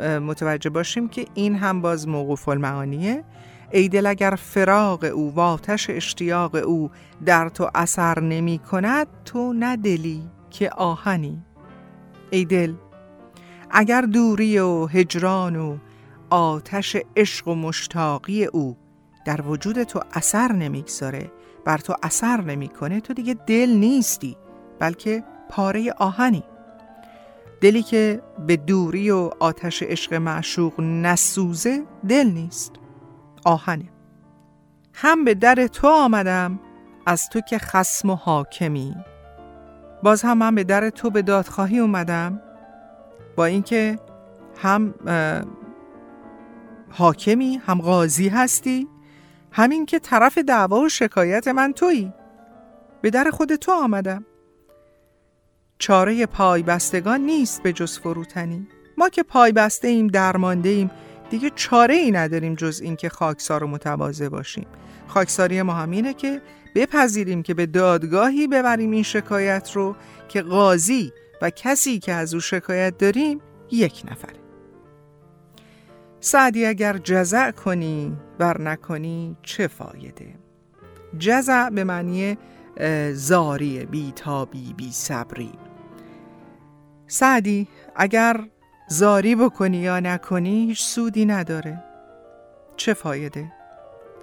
[0.00, 3.24] متوجه باشیم که این هم باز موقوف المعانیه.
[3.72, 6.90] ای دل اگر فراغ او و آتش اشتیاق او
[7.26, 11.42] در تو اثر نمی کند تو ندلی که آهنی.
[12.30, 12.74] ای دل
[13.70, 15.76] اگر دوری و هجران و
[16.30, 18.76] آتش عشق و مشتاقی او
[19.24, 21.30] در وجود تو اثر نمی‌گذاره
[21.64, 24.36] بر تو اثر نمی‌کنه تو دیگه دل نیستی
[24.78, 26.44] بلکه پاره آهنی.
[27.60, 32.81] دلی که به دوری و آتش عشق معشوق نسوزه دل نیست.
[33.44, 33.88] آهنه.
[34.94, 36.60] هم به در تو آمدم
[37.06, 38.96] از تو که خسم و حاکمی.
[40.02, 42.40] باز هم من به در تو به دادخواهی اومدم
[43.36, 43.98] با اینکه
[44.56, 44.94] هم
[46.90, 48.88] حاکمی هم قاضی هستی
[49.52, 52.12] همین که طرف دعوا و شکایت من تویی.
[53.02, 54.24] به در خود تو آمدم.
[55.78, 58.68] چاره پای بستگان نیست به جز فروتنی.
[58.98, 60.90] ما که پای بسته ایم درمانده ایم
[61.32, 64.66] دیگه چاره ای نداریم جز اینکه خاکسار و متواضع باشیم.
[65.06, 66.42] خاکساری ما همینه که
[66.74, 69.96] بپذیریم که به دادگاهی ببریم این شکایت رو
[70.28, 71.12] که قاضی
[71.42, 74.40] و کسی که از او شکایت داریم یک نفره.
[76.20, 80.34] سعدی اگر جزع کنی بر نکنی چه فایده؟
[81.18, 82.38] جزع به معنی
[83.12, 85.52] زاری بیتابی بی صبری
[87.06, 88.44] سعدی اگر
[88.92, 91.84] زاری بکنی یا نکنی هیچ سودی نداره.
[92.76, 93.52] چه فایده؟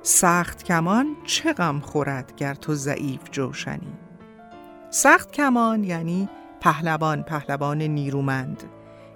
[0.02, 3.94] سخت کمان چه غم خورد گر تو ضعیف جوشنی؟
[4.90, 6.30] سخت کمان یعنی
[6.62, 8.64] پهلوان پهلوان نیرومند.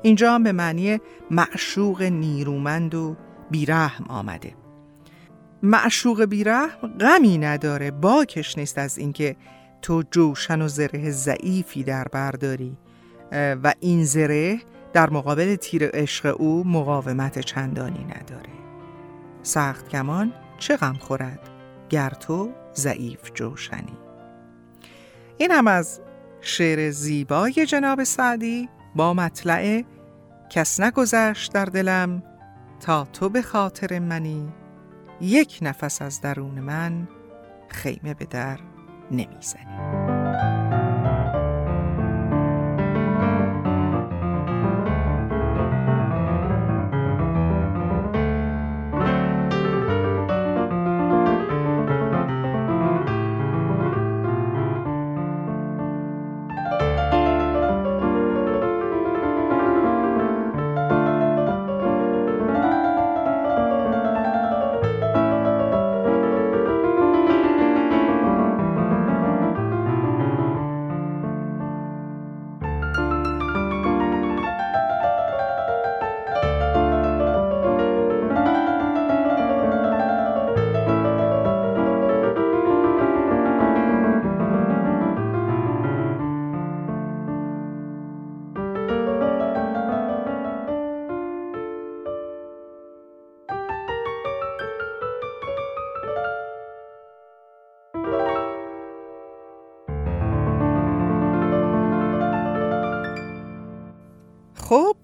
[0.02, 1.00] اینجا هم به معنی
[1.32, 3.16] معشوق نیرومند و
[3.52, 4.56] بیرحم آمده.
[5.64, 9.36] معشوق بیرحم غمی نداره باکش نیست از اینکه
[9.82, 12.78] تو جوشن و زره ضعیفی در برداری.
[13.34, 14.60] و این زره
[14.94, 18.50] در مقابل تیر عشق او مقاومت چندانی نداره.
[19.44, 21.50] سخت کمان چه غم خورد؟
[21.90, 23.98] گر تو ضعیف جوشنی.
[25.38, 26.02] این هم از
[26.42, 29.84] شعر زیبای جناب سعدی با مطلع
[30.50, 32.24] کس نگذشت در دلم
[32.80, 34.54] تا تو به خاطر منی.
[35.22, 37.08] یک نفس از درون من
[37.70, 38.60] خیمه به در
[39.12, 40.13] نمی‌زنی.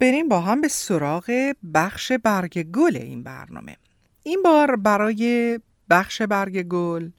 [0.00, 3.76] بریم با هم به سراغ بخش برگ گل این برنامه.
[4.22, 7.10] این بار برای بخش برگ گل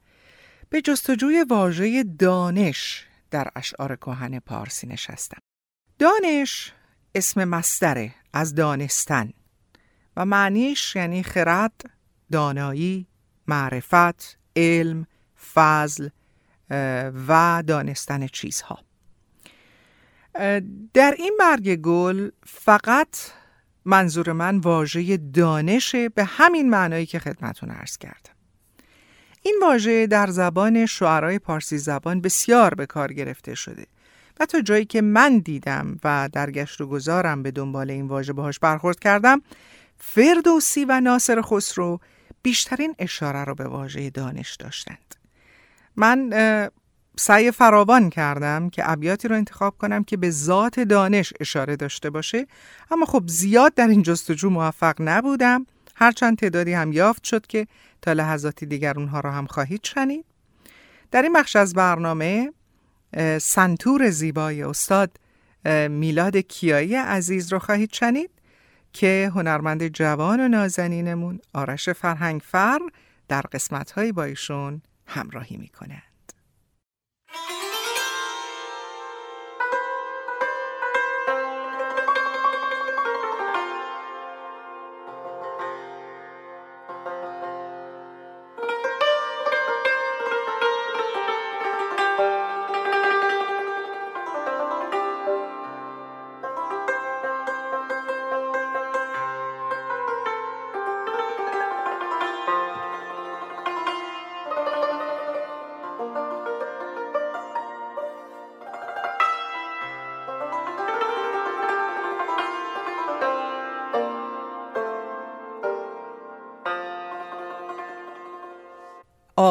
[0.70, 5.38] به جستجوی واژه دانش در اشعار کهن پارسی نشستم.
[6.00, 6.74] دانش
[7.16, 9.34] اسم مستره از دانستن
[10.18, 11.90] و معنیش یعنی خرد،
[12.32, 13.08] دانایی،
[13.48, 15.08] معرفت، علم،
[15.54, 16.10] فضل
[17.28, 18.80] و دانستن چیزها.
[20.94, 23.18] در این برگ گل فقط
[23.86, 28.34] منظور من واژه دانشه به همین معنایی که خدمتون عرض کردم.
[29.42, 33.86] این واژه در زبان شعرهای پارسی زبان بسیار به کار گرفته شده
[34.40, 38.34] و تا جایی که من دیدم و در گشت و گذارم به دنبال این واژه
[38.34, 39.42] باهاش برخورد کردم
[39.98, 42.00] فردوسی و ناصر خسرو
[42.42, 45.16] بیشترین اشاره رو به واژه دانش داشتند.
[45.96, 46.34] من
[47.18, 52.48] سعی فراوان کردم که ابیاتی رو انتخاب کنم که به ذات دانش اشاره داشته باشه.
[52.92, 55.66] اما خب زیاد در این جستجو موفق نبودم.
[55.96, 57.68] هرچند تعدادی هم یافت شد که
[58.02, 60.26] تا لحظاتی دیگر اونها رو هم خواهید شنید.
[61.12, 62.54] در این بخش از برنامه
[63.42, 65.12] سنتور زیبای استاد
[65.90, 68.32] میلاد کیایی عزیز رو خواهید شنید
[68.94, 72.80] که هنرمند جوان و نازنینمون آرش فرهنگ فر
[73.28, 76.04] در قسمتهایی با ایشون همراهی می‌کنه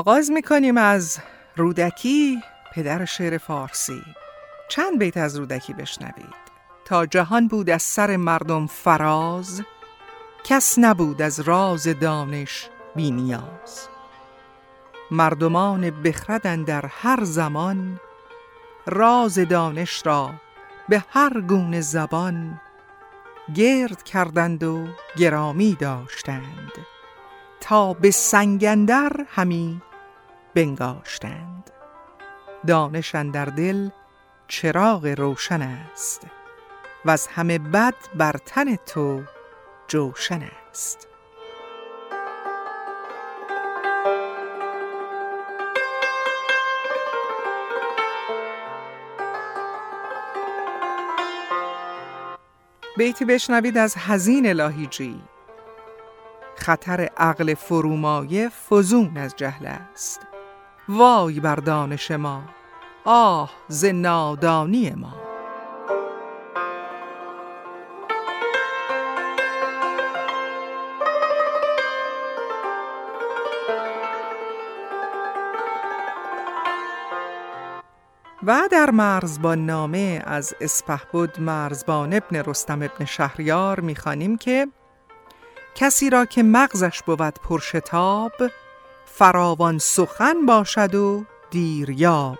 [0.00, 1.18] آغاز می‌کنیم از
[1.56, 2.42] رودکی
[2.72, 4.02] پدر شعر فارسی.
[4.68, 6.34] چند بیت از رودکی بشنوید.
[6.84, 9.62] تا جهان بود از سر مردم فراز
[10.44, 13.88] کس نبود از راز دانش بی نیاز.
[15.10, 18.00] مردمان بخردن در هر زمان
[18.86, 20.30] راز دانش را
[20.88, 22.60] به هر گونه زبان
[23.54, 24.86] گرد کردند و
[25.16, 26.72] گرامی داشتند.
[27.60, 29.82] تا به سنگندر همی
[30.54, 31.70] بنگاشتند.
[32.66, 33.88] دانش در دل
[34.48, 36.26] چراغ روشن است
[37.04, 39.22] و از همه بد بر تن تو
[39.88, 41.06] جوشن است.
[52.96, 55.20] بیتی بشنوید از هزین لاهیجی
[56.56, 60.29] خطر عقل فرومایه فزون از جهل است.
[60.90, 62.42] وای بر دانش ما
[63.04, 65.12] آه ز نادانی ما.
[78.46, 84.68] و در مرزبان نامه از اسپهبد مرزبان ابن رستم ابن شهریار می‌خوانیم که
[85.74, 88.32] کسی را که مغزش بود پرشتاب
[89.14, 92.38] فراوان سخن باشد و دیریاب.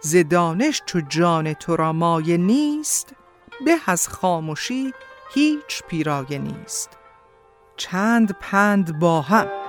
[0.00, 3.14] ز دانش چو جان تو را مایه نیست
[3.64, 4.92] به از خاموشی
[5.34, 6.90] هیچ پیرایه نیست.
[7.76, 9.65] چند پند با هم.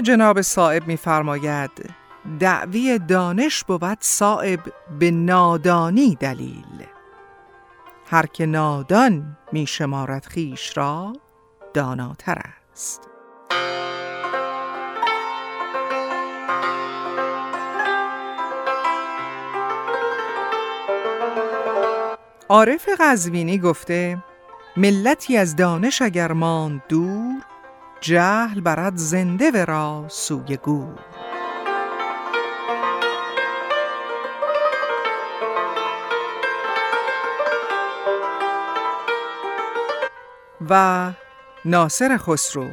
[0.00, 1.70] جناب صاحب میفرماید
[2.40, 4.60] دعوی دانش بود صاحب
[4.98, 6.86] به نادانی دلیل.
[8.10, 11.12] هر که نادان می شمارد خیش را
[11.74, 13.08] داناتر است.
[22.48, 24.18] عارف قزوینی گفته
[24.76, 27.51] ملتی از دانش اگر ماند دور
[28.02, 30.98] جهل برد زنده و را سوی گور.
[40.70, 41.12] و
[41.64, 42.70] ناصر خسرو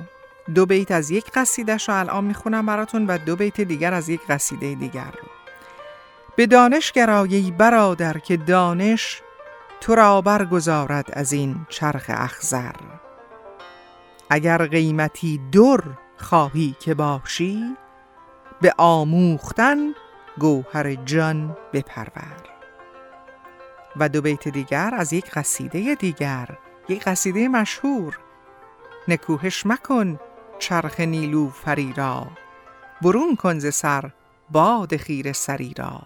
[0.56, 4.22] دو بیت از یک قصیدش رو الان می‌خونم براتون و دو بیت دیگر از یک
[4.30, 5.30] قصیده دیگر رو.
[6.36, 9.22] به دانش گرایی برادر که دانش
[9.82, 12.72] تو را برگزارد از این چرخ اخزر
[14.30, 15.82] اگر قیمتی در
[16.18, 17.78] خواهی که باشی
[18.62, 19.78] به آموختن
[20.40, 22.44] گوهر جان بپرور.
[23.96, 26.58] و دو بیت دیگر از یک قصیده دیگر
[26.90, 28.20] یک قصیده مشهور.
[29.08, 30.20] نکوهش مکن
[30.60, 32.28] چرخ نیلو فری را
[33.02, 34.12] برون کن ز سر
[34.50, 36.02] باد خیر سری را.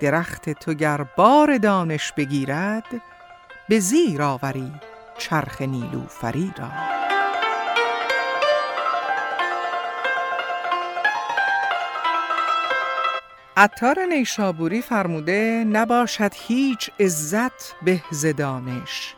[0.00, 3.02] درخت تو گر بار دانش بگیرد
[3.68, 4.72] به زیر آوری
[5.20, 6.68] چرخ نیلوفری را
[13.56, 18.02] عطار نیشابوری فرموده نباشد هیچ عزت به
[18.32, 19.14] دانش.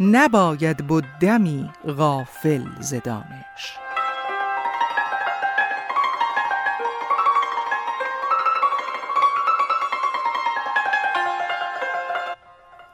[0.00, 3.78] نباید بودمی غافل ز دانش.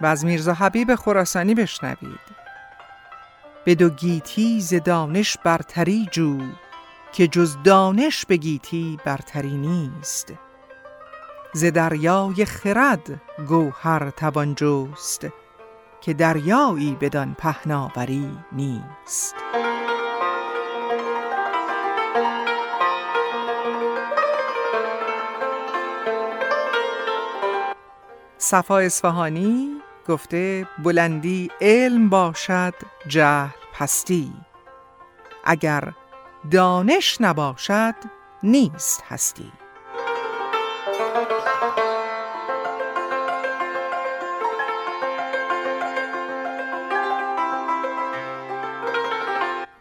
[0.00, 2.35] و از میرزا حبیب خراسانی بشنوید.
[3.66, 6.38] به دو گیتی ز دانش برتری جو
[7.12, 10.32] که جز دانش به گیتی برتری نیست.
[11.54, 15.26] ز دریای خرد گوهر توان جست
[16.00, 19.34] که دریایی بدان پهناوری نیست.
[28.38, 29.75] صفا اصفهانی
[30.06, 32.74] گفته بلندی علم باشد
[33.08, 34.32] جهل پستی.
[35.44, 35.92] اگر
[36.50, 37.94] دانش نباشد
[38.42, 39.52] نیست هستی.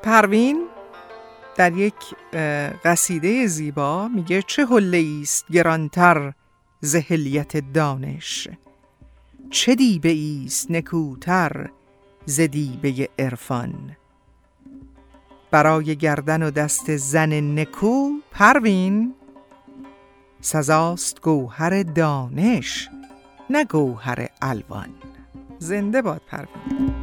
[0.04, 0.68] پروین
[1.56, 1.96] در یک
[2.86, 6.34] قصیده زیبا میگه چه حله است گرانتر
[6.80, 8.48] زهلیت دانش.
[9.50, 11.70] چه دیبه ایست نکوتر
[12.26, 13.96] ز دیبه عرفان؟
[15.52, 19.14] برای گردن و دست زن نکو پروین
[20.42, 22.90] سزاست گوهر دانش
[23.50, 24.90] نه گوهر الوان.
[25.60, 26.96] زنده باد پروین.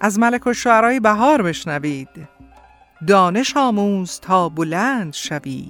[0.00, 2.31] از ملک و شعرهای بهار بشنوید.
[3.06, 5.68] دانش آموز تا بلند شوی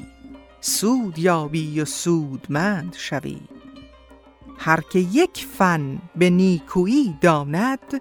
[0.61, 3.39] سود یابی و سودمند شوی.
[4.59, 8.01] هر که یک فن به نیکویی داند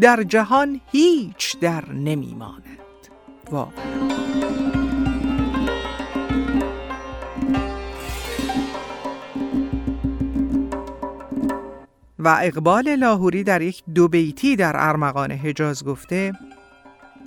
[0.00, 2.64] در جهان هیچ در نمیماند
[3.50, 4.10] واقعا.
[12.18, 16.32] و اقبال لاهوری در یک دو بیتی در ارمغان حجاز گفته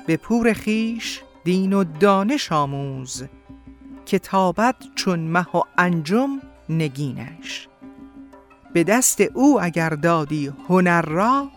[0.08, 3.24] به پور خیش دین و دانش آموز
[4.06, 6.30] کتابت چون مه و انجم
[6.70, 7.68] نگینش.
[8.74, 11.50] به دست او اگر دادی هنر را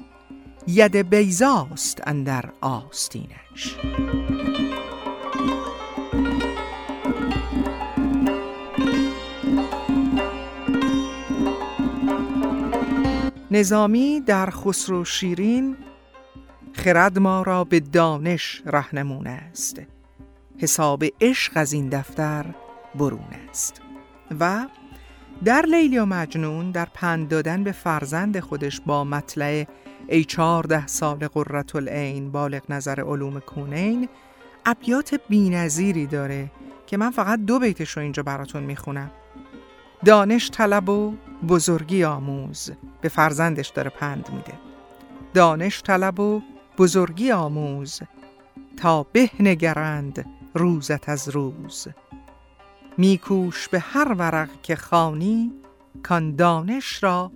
[0.67, 3.77] ید بیزاست اندر آستینش.
[13.51, 15.77] نظامی در خسرو شیرین
[16.77, 19.81] خرد ما را به دانش رهنمون است.
[20.59, 22.45] حساب عشق از این دفتر
[22.95, 23.81] برون است.
[24.41, 24.67] و
[25.45, 29.65] در لیلی و مجنون در پند دادن به فرزند خودش با مطلع
[30.09, 34.09] ای چهارده سال قررت العین بالغ نظر علوم کونین
[34.67, 36.51] ابیات بینظیری داره
[36.87, 39.11] که من فقط دو بیتش رو اینجا براتون می‌خونم.
[40.05, 41.15] دانش طلب و
[41.49, 42.71] بزرگی آموز.
[43.01, 44.53] به فرزندش داره پند میده.
[45.35, 46.43] دانش طلب و
[46.79, 48.01] بزرگی آموز
[48.77, 51.89] تا به نگرند روزت از روز.
[52.97, 55.53] میکوش به هر ورق که خانی
[56.03, 57.33] کان دانش را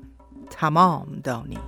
[0.50, 1.58] تمام دانی.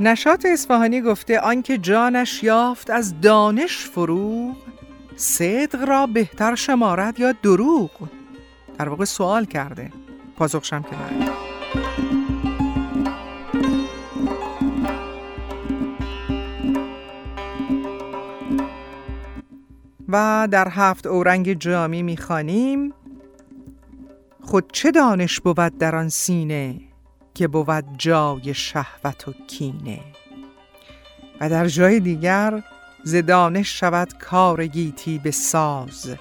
[0.00, 4.69] نشات اصفهانی گفته آنکه جانش یافت از دانش فروغ
[5.20, 7.90] صدق را بهتر شمارد یا دروغ؟
[8.78, 9.92] در واقع سوال کرده.
[10.36, 11.30] پاسخشم که نه
[20.08, 22.92] و در هفت اورنگ جامی می‌خوانیم
[24.42, 26.80] خود چه دانش بود در آن سینه
[27.34, 30.00] که بود جای شهوت و کینه؟
[31.40, 32.62] و در جای دیگر
[33.02, 36.16] ز دانش شود کار گیتی به ساز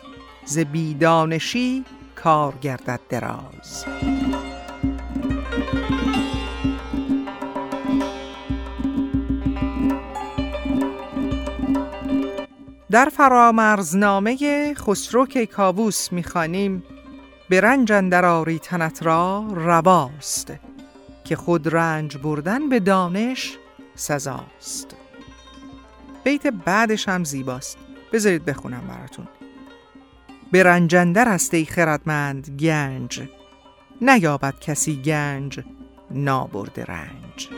[0.45, 3.85] ز بیدانشی کار گردد دراز.
[12.91, 16.83] در فرامرزنامه خسرو کیکاووس می‌خوانیم
[17.49, 20.53] به رنج اندر آری تنت را رواست
[21.23, 23.57] که خود رنج بردن به دانش
[23.95, 24.95] سزاست.
[26.23, 27.77] بیت بعدش هم زیباست.
[28.13, 29.27] بذارید بخونم براتون.
[30.51, 33.21] به رنجندر است ای خردمند گنج.
[34.01, 35.59] نیابد کسی گنج
[36.11, 37.49] نابرد رنج.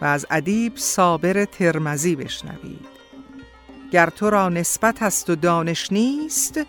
[0.00, 2.86] و از ادیب صابر ترمزی بشنوید.
[3.90, 6.60] گر تو را نسبت است و دانش نیست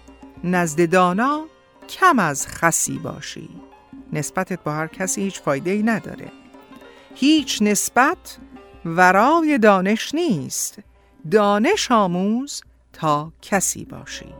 [0.43, 1.45] نزد دانا
[1.89, 3.49] کم از خسی باشی.
[4.13, 6.31] نسبتت با هر کسی هیچ فایده ای نداره.
[7.15, 8.37] هیچ نسبت
[8.85, 10.79] ورای دانش نیست.
[11.31, 12.61] دانش آموز
[12.93, 14.33] تا کسی باشی.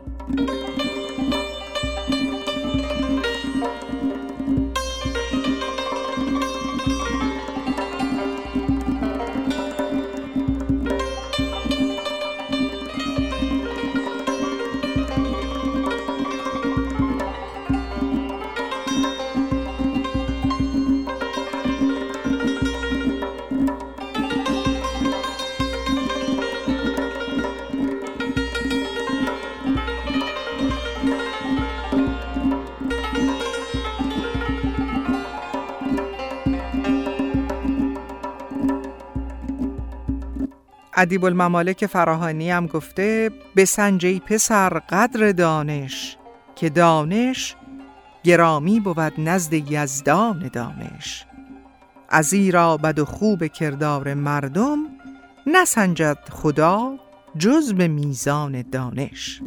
[40.96, 46.16] ادیب الممالک فراهانی هم گفته به سنجی پسر قدر دانش
[46.54, 47.56] که دانش
[48.24, 51.26] گرامی بود نزد یزدان دانش.
[52.08, 54.78] از ایرا بد و خوب کردار مردم
[55.46, 56.98] نسنجد خدا
[57.38, 59.40] جز به میزان دانش.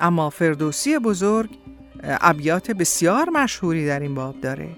[0.00, 1.50] اما فردوسی بزرگ
[2.02, 4.68] ابیات بسیار مشهوری در این باب داره.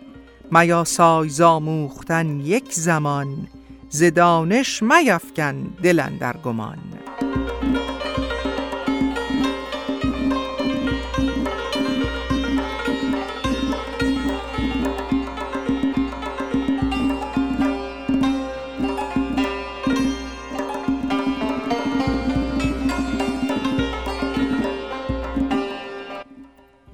[0.52, 3.48] میا سای زاموختن یک زمان
[3.88, 6.78] زدانش میفکن دلن در گمان.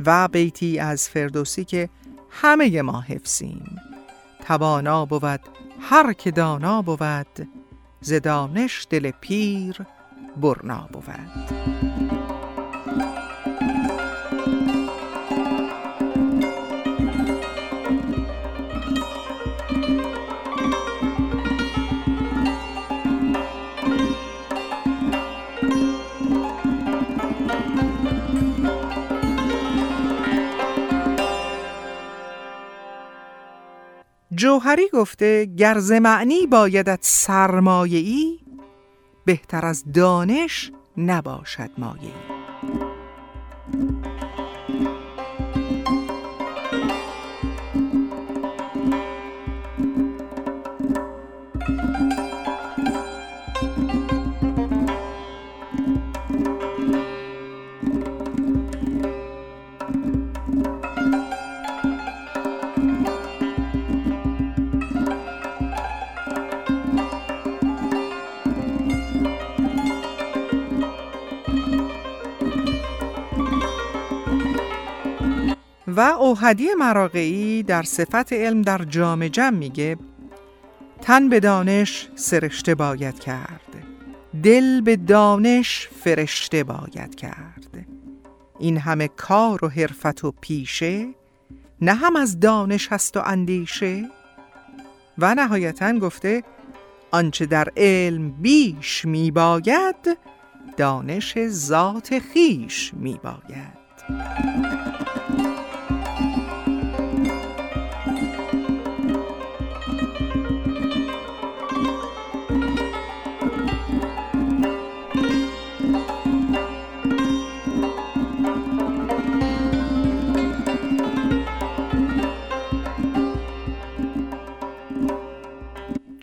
[0.09, 1.89] و بیتی از فردوسی که
[2.31, 3.81] همه ما حفظیم.
[4.47, 5.41] توانا بود
[5.81, 7.49] هر که دانا بود
[8.01, 9.77] زدانش دل پیر
[10.37, 11.78] برنا بود.
[34.39, 38.39] جوهری گفته گرز معنی بایدت سرمایه ای
[39.24, 42.38] بهتر از دانش نباشد مایه ای
[76.29, 79.97] اوهدی مراقعی در صفت علم در جام جم میگه
[81.03, 83.61] تن به دانش سرشته باید کرد
[84.43, 87.87] دل به دانش فرشته باید کرد.
[88.59, 91.07] این همه کار و حرفت و پیشه
[91.81, 94.11] نه هم از دانش هست و اندیشه.
[95.18, 96.43] و نهایتا گفته
[97.11, 100.18] آنچه در علم بیش می باید
[100.76, 103.20] دانش ذات خیش می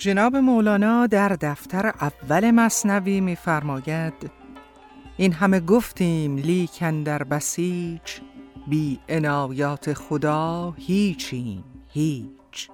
[0.05, 4.31] جناب مولانا در دفتر اول مصنوی میفرماید
[5.17, 8.01] این همه گفتیم لیکن در بسیج
[8.67, 12.69] بی عنایات خدا هیچیم هیچ.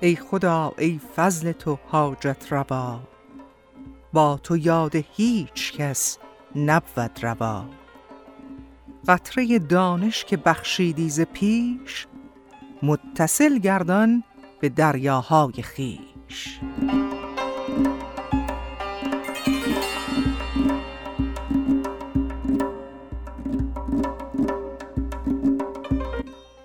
[0.00, 3.00] ای خدا ای فضل تو حاجت روا
[4.12, 6.18] با تو یاد هیچ کس
[6.56, 7.64] نبود روا.
[9.08, 12.06] قطره دانش که بخشیدی ز پیش
[12.82, 14.24] متصل گردان
[14.62, 16.60] به دریاهای خیش.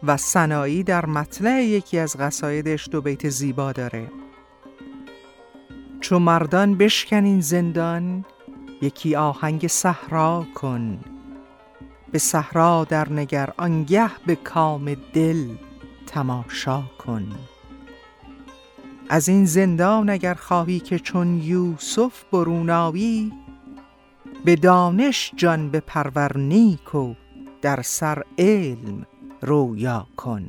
[0.03, 4.11] و سنایی در مطلع یکی از قصایدش دو بیت زیبا داره.
[6.01, 8.25] چو مردان بشکنین زندان
[8.81, 10.99] یکی آهنگ صحرا کن.
[12.11, 15.47] به صحرا در نگر آنگه به کام دل
[16.07, 17.56] تماشا کن.
[19.09, 23.31] از این زندان اگر خواهی که چون یوسف بروناوی
[24.45, 27.13] به دانش جان به پرور نیک و
[27.61, 29.05] در سر علم
[29.41, 30.45] رویا کن.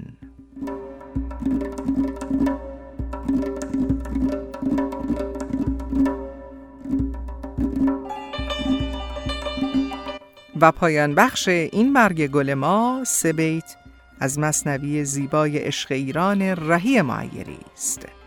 [10.60, 13.76] و پایان بخش این مرگ گل ما سه بیت
[14.20, 18.17] از مصنوی زیبای عشق ایران رهی معیری است.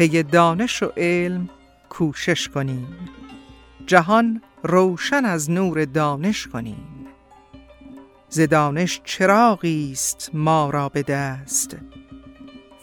[0.00, 1.48] پی دانش و علم
[1.88, 2.86] کوشش کنیم.
[3.86, 7.06] جهان روشن از نور دانش کنیم.
[8.28, 11.76] ز دانش چراغی است ما را به دست.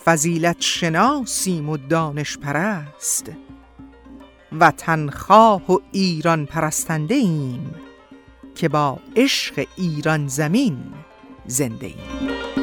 [0.05, 3.31] فضیلت شناسیم و دانش پرست.
[4.59, 7.75] وطن خواه و ایران پرستنده ایم
[8.55, 10.77] که با عشق ایران زمین
[11.45, 12.56] زنده ایم.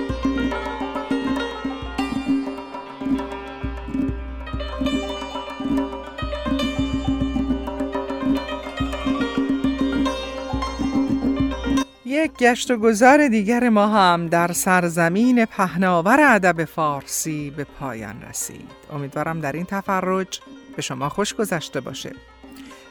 [12.25, 18.71] یک گشت و گذار دیگر ما هم در سرزمین پهناور ادب فارسی به پایان رسید.
[18.93, 20.41] امیدوارم در این تفرج
[20.77, 22.13] به شما خوش گذشته باشه.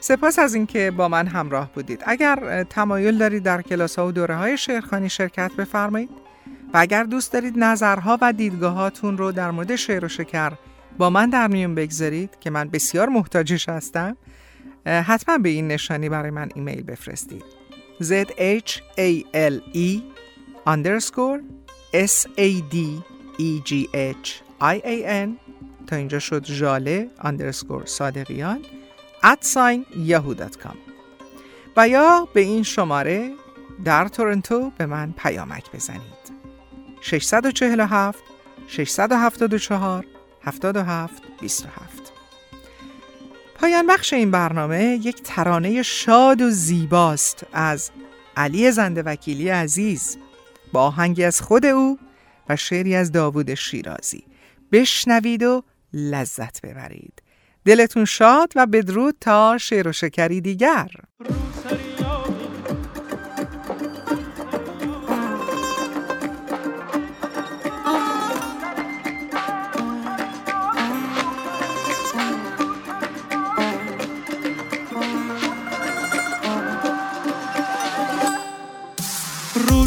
[0.00, 2.02] سپاس از اینکه با من همراه بودید.
[2.06, 6.10] اگر تمایل دارید در کلاس ها و دوره های شعرخانی شرکت بفرمایید
[6.74, 10.52] و اگر دوست دارید نظرها و دیدگاهاتون رو در مورد شعر و شکر
[10.98, 14.16] با من در میون بگذارید که من بسیار محتاجش هستم
[14.86, 17.53] حتما به این نشانی برای من ایمیل بفرستید
[18.02, 20.02] Z H A L E
[20.66, 21.40] underscore
[21.92, 22.76] S A D
[23.38, 25.38] E G H I A N.
[25.86, 28.62] تا اینجا شد ژاله underscore صادقیان
[29.22, 30.76] at sign yahoo.com
[31.76, 33.32] و یا به این شماره
[33.84, 36.24] در تورنتو به من پیامک بزنید.
[37.00, 38.24] 647
[38.68, 40.06] 674
[40.42, 41.93] 77 27
[43.54, 47.90] پایان بخش این برنامه یک ترانه شاد و زیباست از
[48.36, 50.18] علی زنده وکیلی عزیز.
[50.72, 51.98] با آهنگی از خود او
[52.48, 54.24] و شعری از داوود شیرازی.
[54.72, 57.22] بشنوید و لذت ببرید.
[57.64, 60.90] دلتون شاد و بدرود تا شعر و شکری دیگر.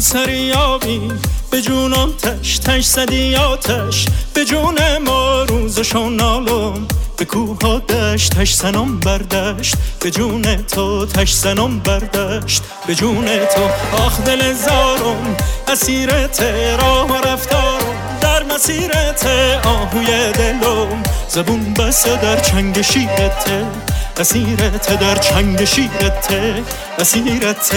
[0.00, 1.12] سریابی.
[1.50, 4.06] به جونم تش تش زدی آتش.
[4.34, 6.86] به جون ما روزشون نالم
[7.16, 13.96] به کوه دشت تش سنم بردشت به جون تو تش سنم بردشت به جون تو
[13.96, 15.36] آخ دل زارم.
[15.68, 16.42] اسیرت
[16.80, 18.18] راه و رفتارم.
[18.20, 19.26] در مسیرت
[19.64, 21.02] آهوی دلم.
[21.28, 23.50] زبون بسه در چنگ شیرت
[24.16, 26.28] اسیرت در چنگ شیرت
[26.98, 27.72] اسیرت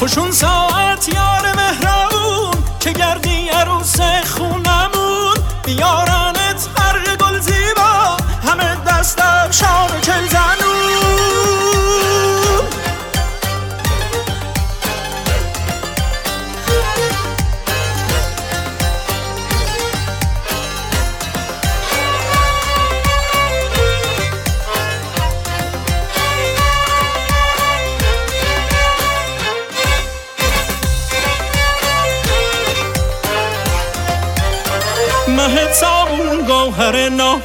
[0.00, 0.69] خوشون ساعت یار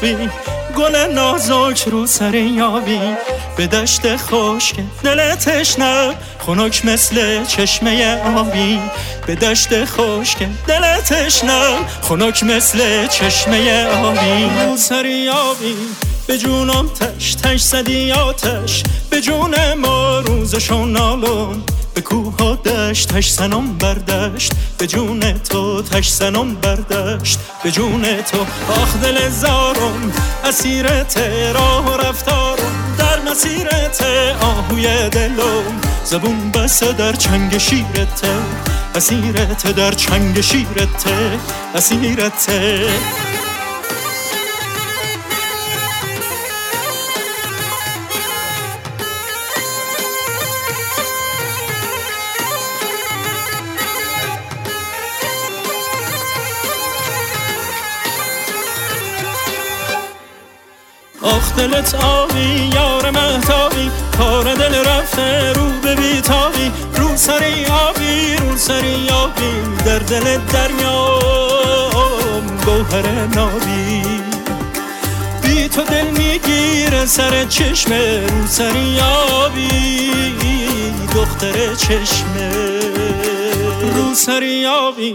[0.06, 0.30] نابی
[0.78, 3.00] گل نازک رو سر یابی.
[3.58, 6.14] به دشت خشک دل تشنه.
[6.40, 8.80] خنک مثل چشمه آبی.
[9.28, 10.38] به دشت خشک
[10.68, 11.78] دل تشنه.
[12.02, 14.50] خنک مثل چشمه آبی.
[14.66, 15.76] رو سر یابی.
[16.28, 18.84] به جونم تش تش زدی آتش.
[19.10, 21.64] به جون ما روزشون نالون
[21.96, 24.52] به کوه دشت تش سنم بردشت.
[24.78, 27.40] به جون تو تش سنم بردشت.
[27.64, 28.38] به جون تو
[28.82, 30.12] آخ دل زارم
[30.44, 31.18] اسیرت
[31.54, 32.96] راه و رفتارم.
[32.98, 34.06] در مسیرت
[34.42, 35.82] آهوی دلم.
[36.06, 38.24] زبون بسه در چنگ شیرت
[38.96, 40.42] اسیرت در چنگ
[41.76, 42.50] اسیرت
[61.58, 63.92] دلت آبی یار مهتابی.
[64.18, 66.72] کار دل رفته رو به بیتابی.
[66.98, 69.84] رو سری آبی رو سری آبی.
[69.86, 70.84] در دل دریام
[72.66, 74.02] گوهر نابی.
[75.44, 80.12] بی تو دل می‌گیره سر چشمه رو سری آبی.
[81.16, 82.52] دختر چشمه
[83.96, 85.14] رو سری آبی.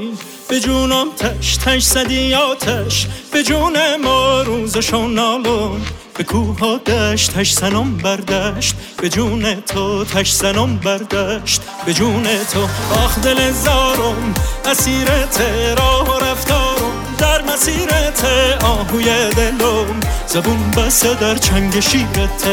[0.49, 3.07] به جونم تش تش زدی آتش.
[3.33, 5.81] به جون ما روزشون نالون.
[6.15, 12.63] به کوه دشت تش سنم بردشت به جون تو تش سنم بردشت به جون تو
[12.95, 14.35] آخ دل زارم
[14.65, 15.41] اسیرت
[15.79, 17.15] راه و رفتارم.
[17.19, 18.25] در مسیرت
[18.65, 19.05] آهوی
[19.37, 20.01] دلم.
[20.27, 22.49] زبون بسه در چنگ شیرت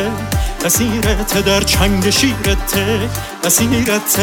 [0.65, 2.07] اسیرت در چنگ
[3.43, 4.19] اسیرت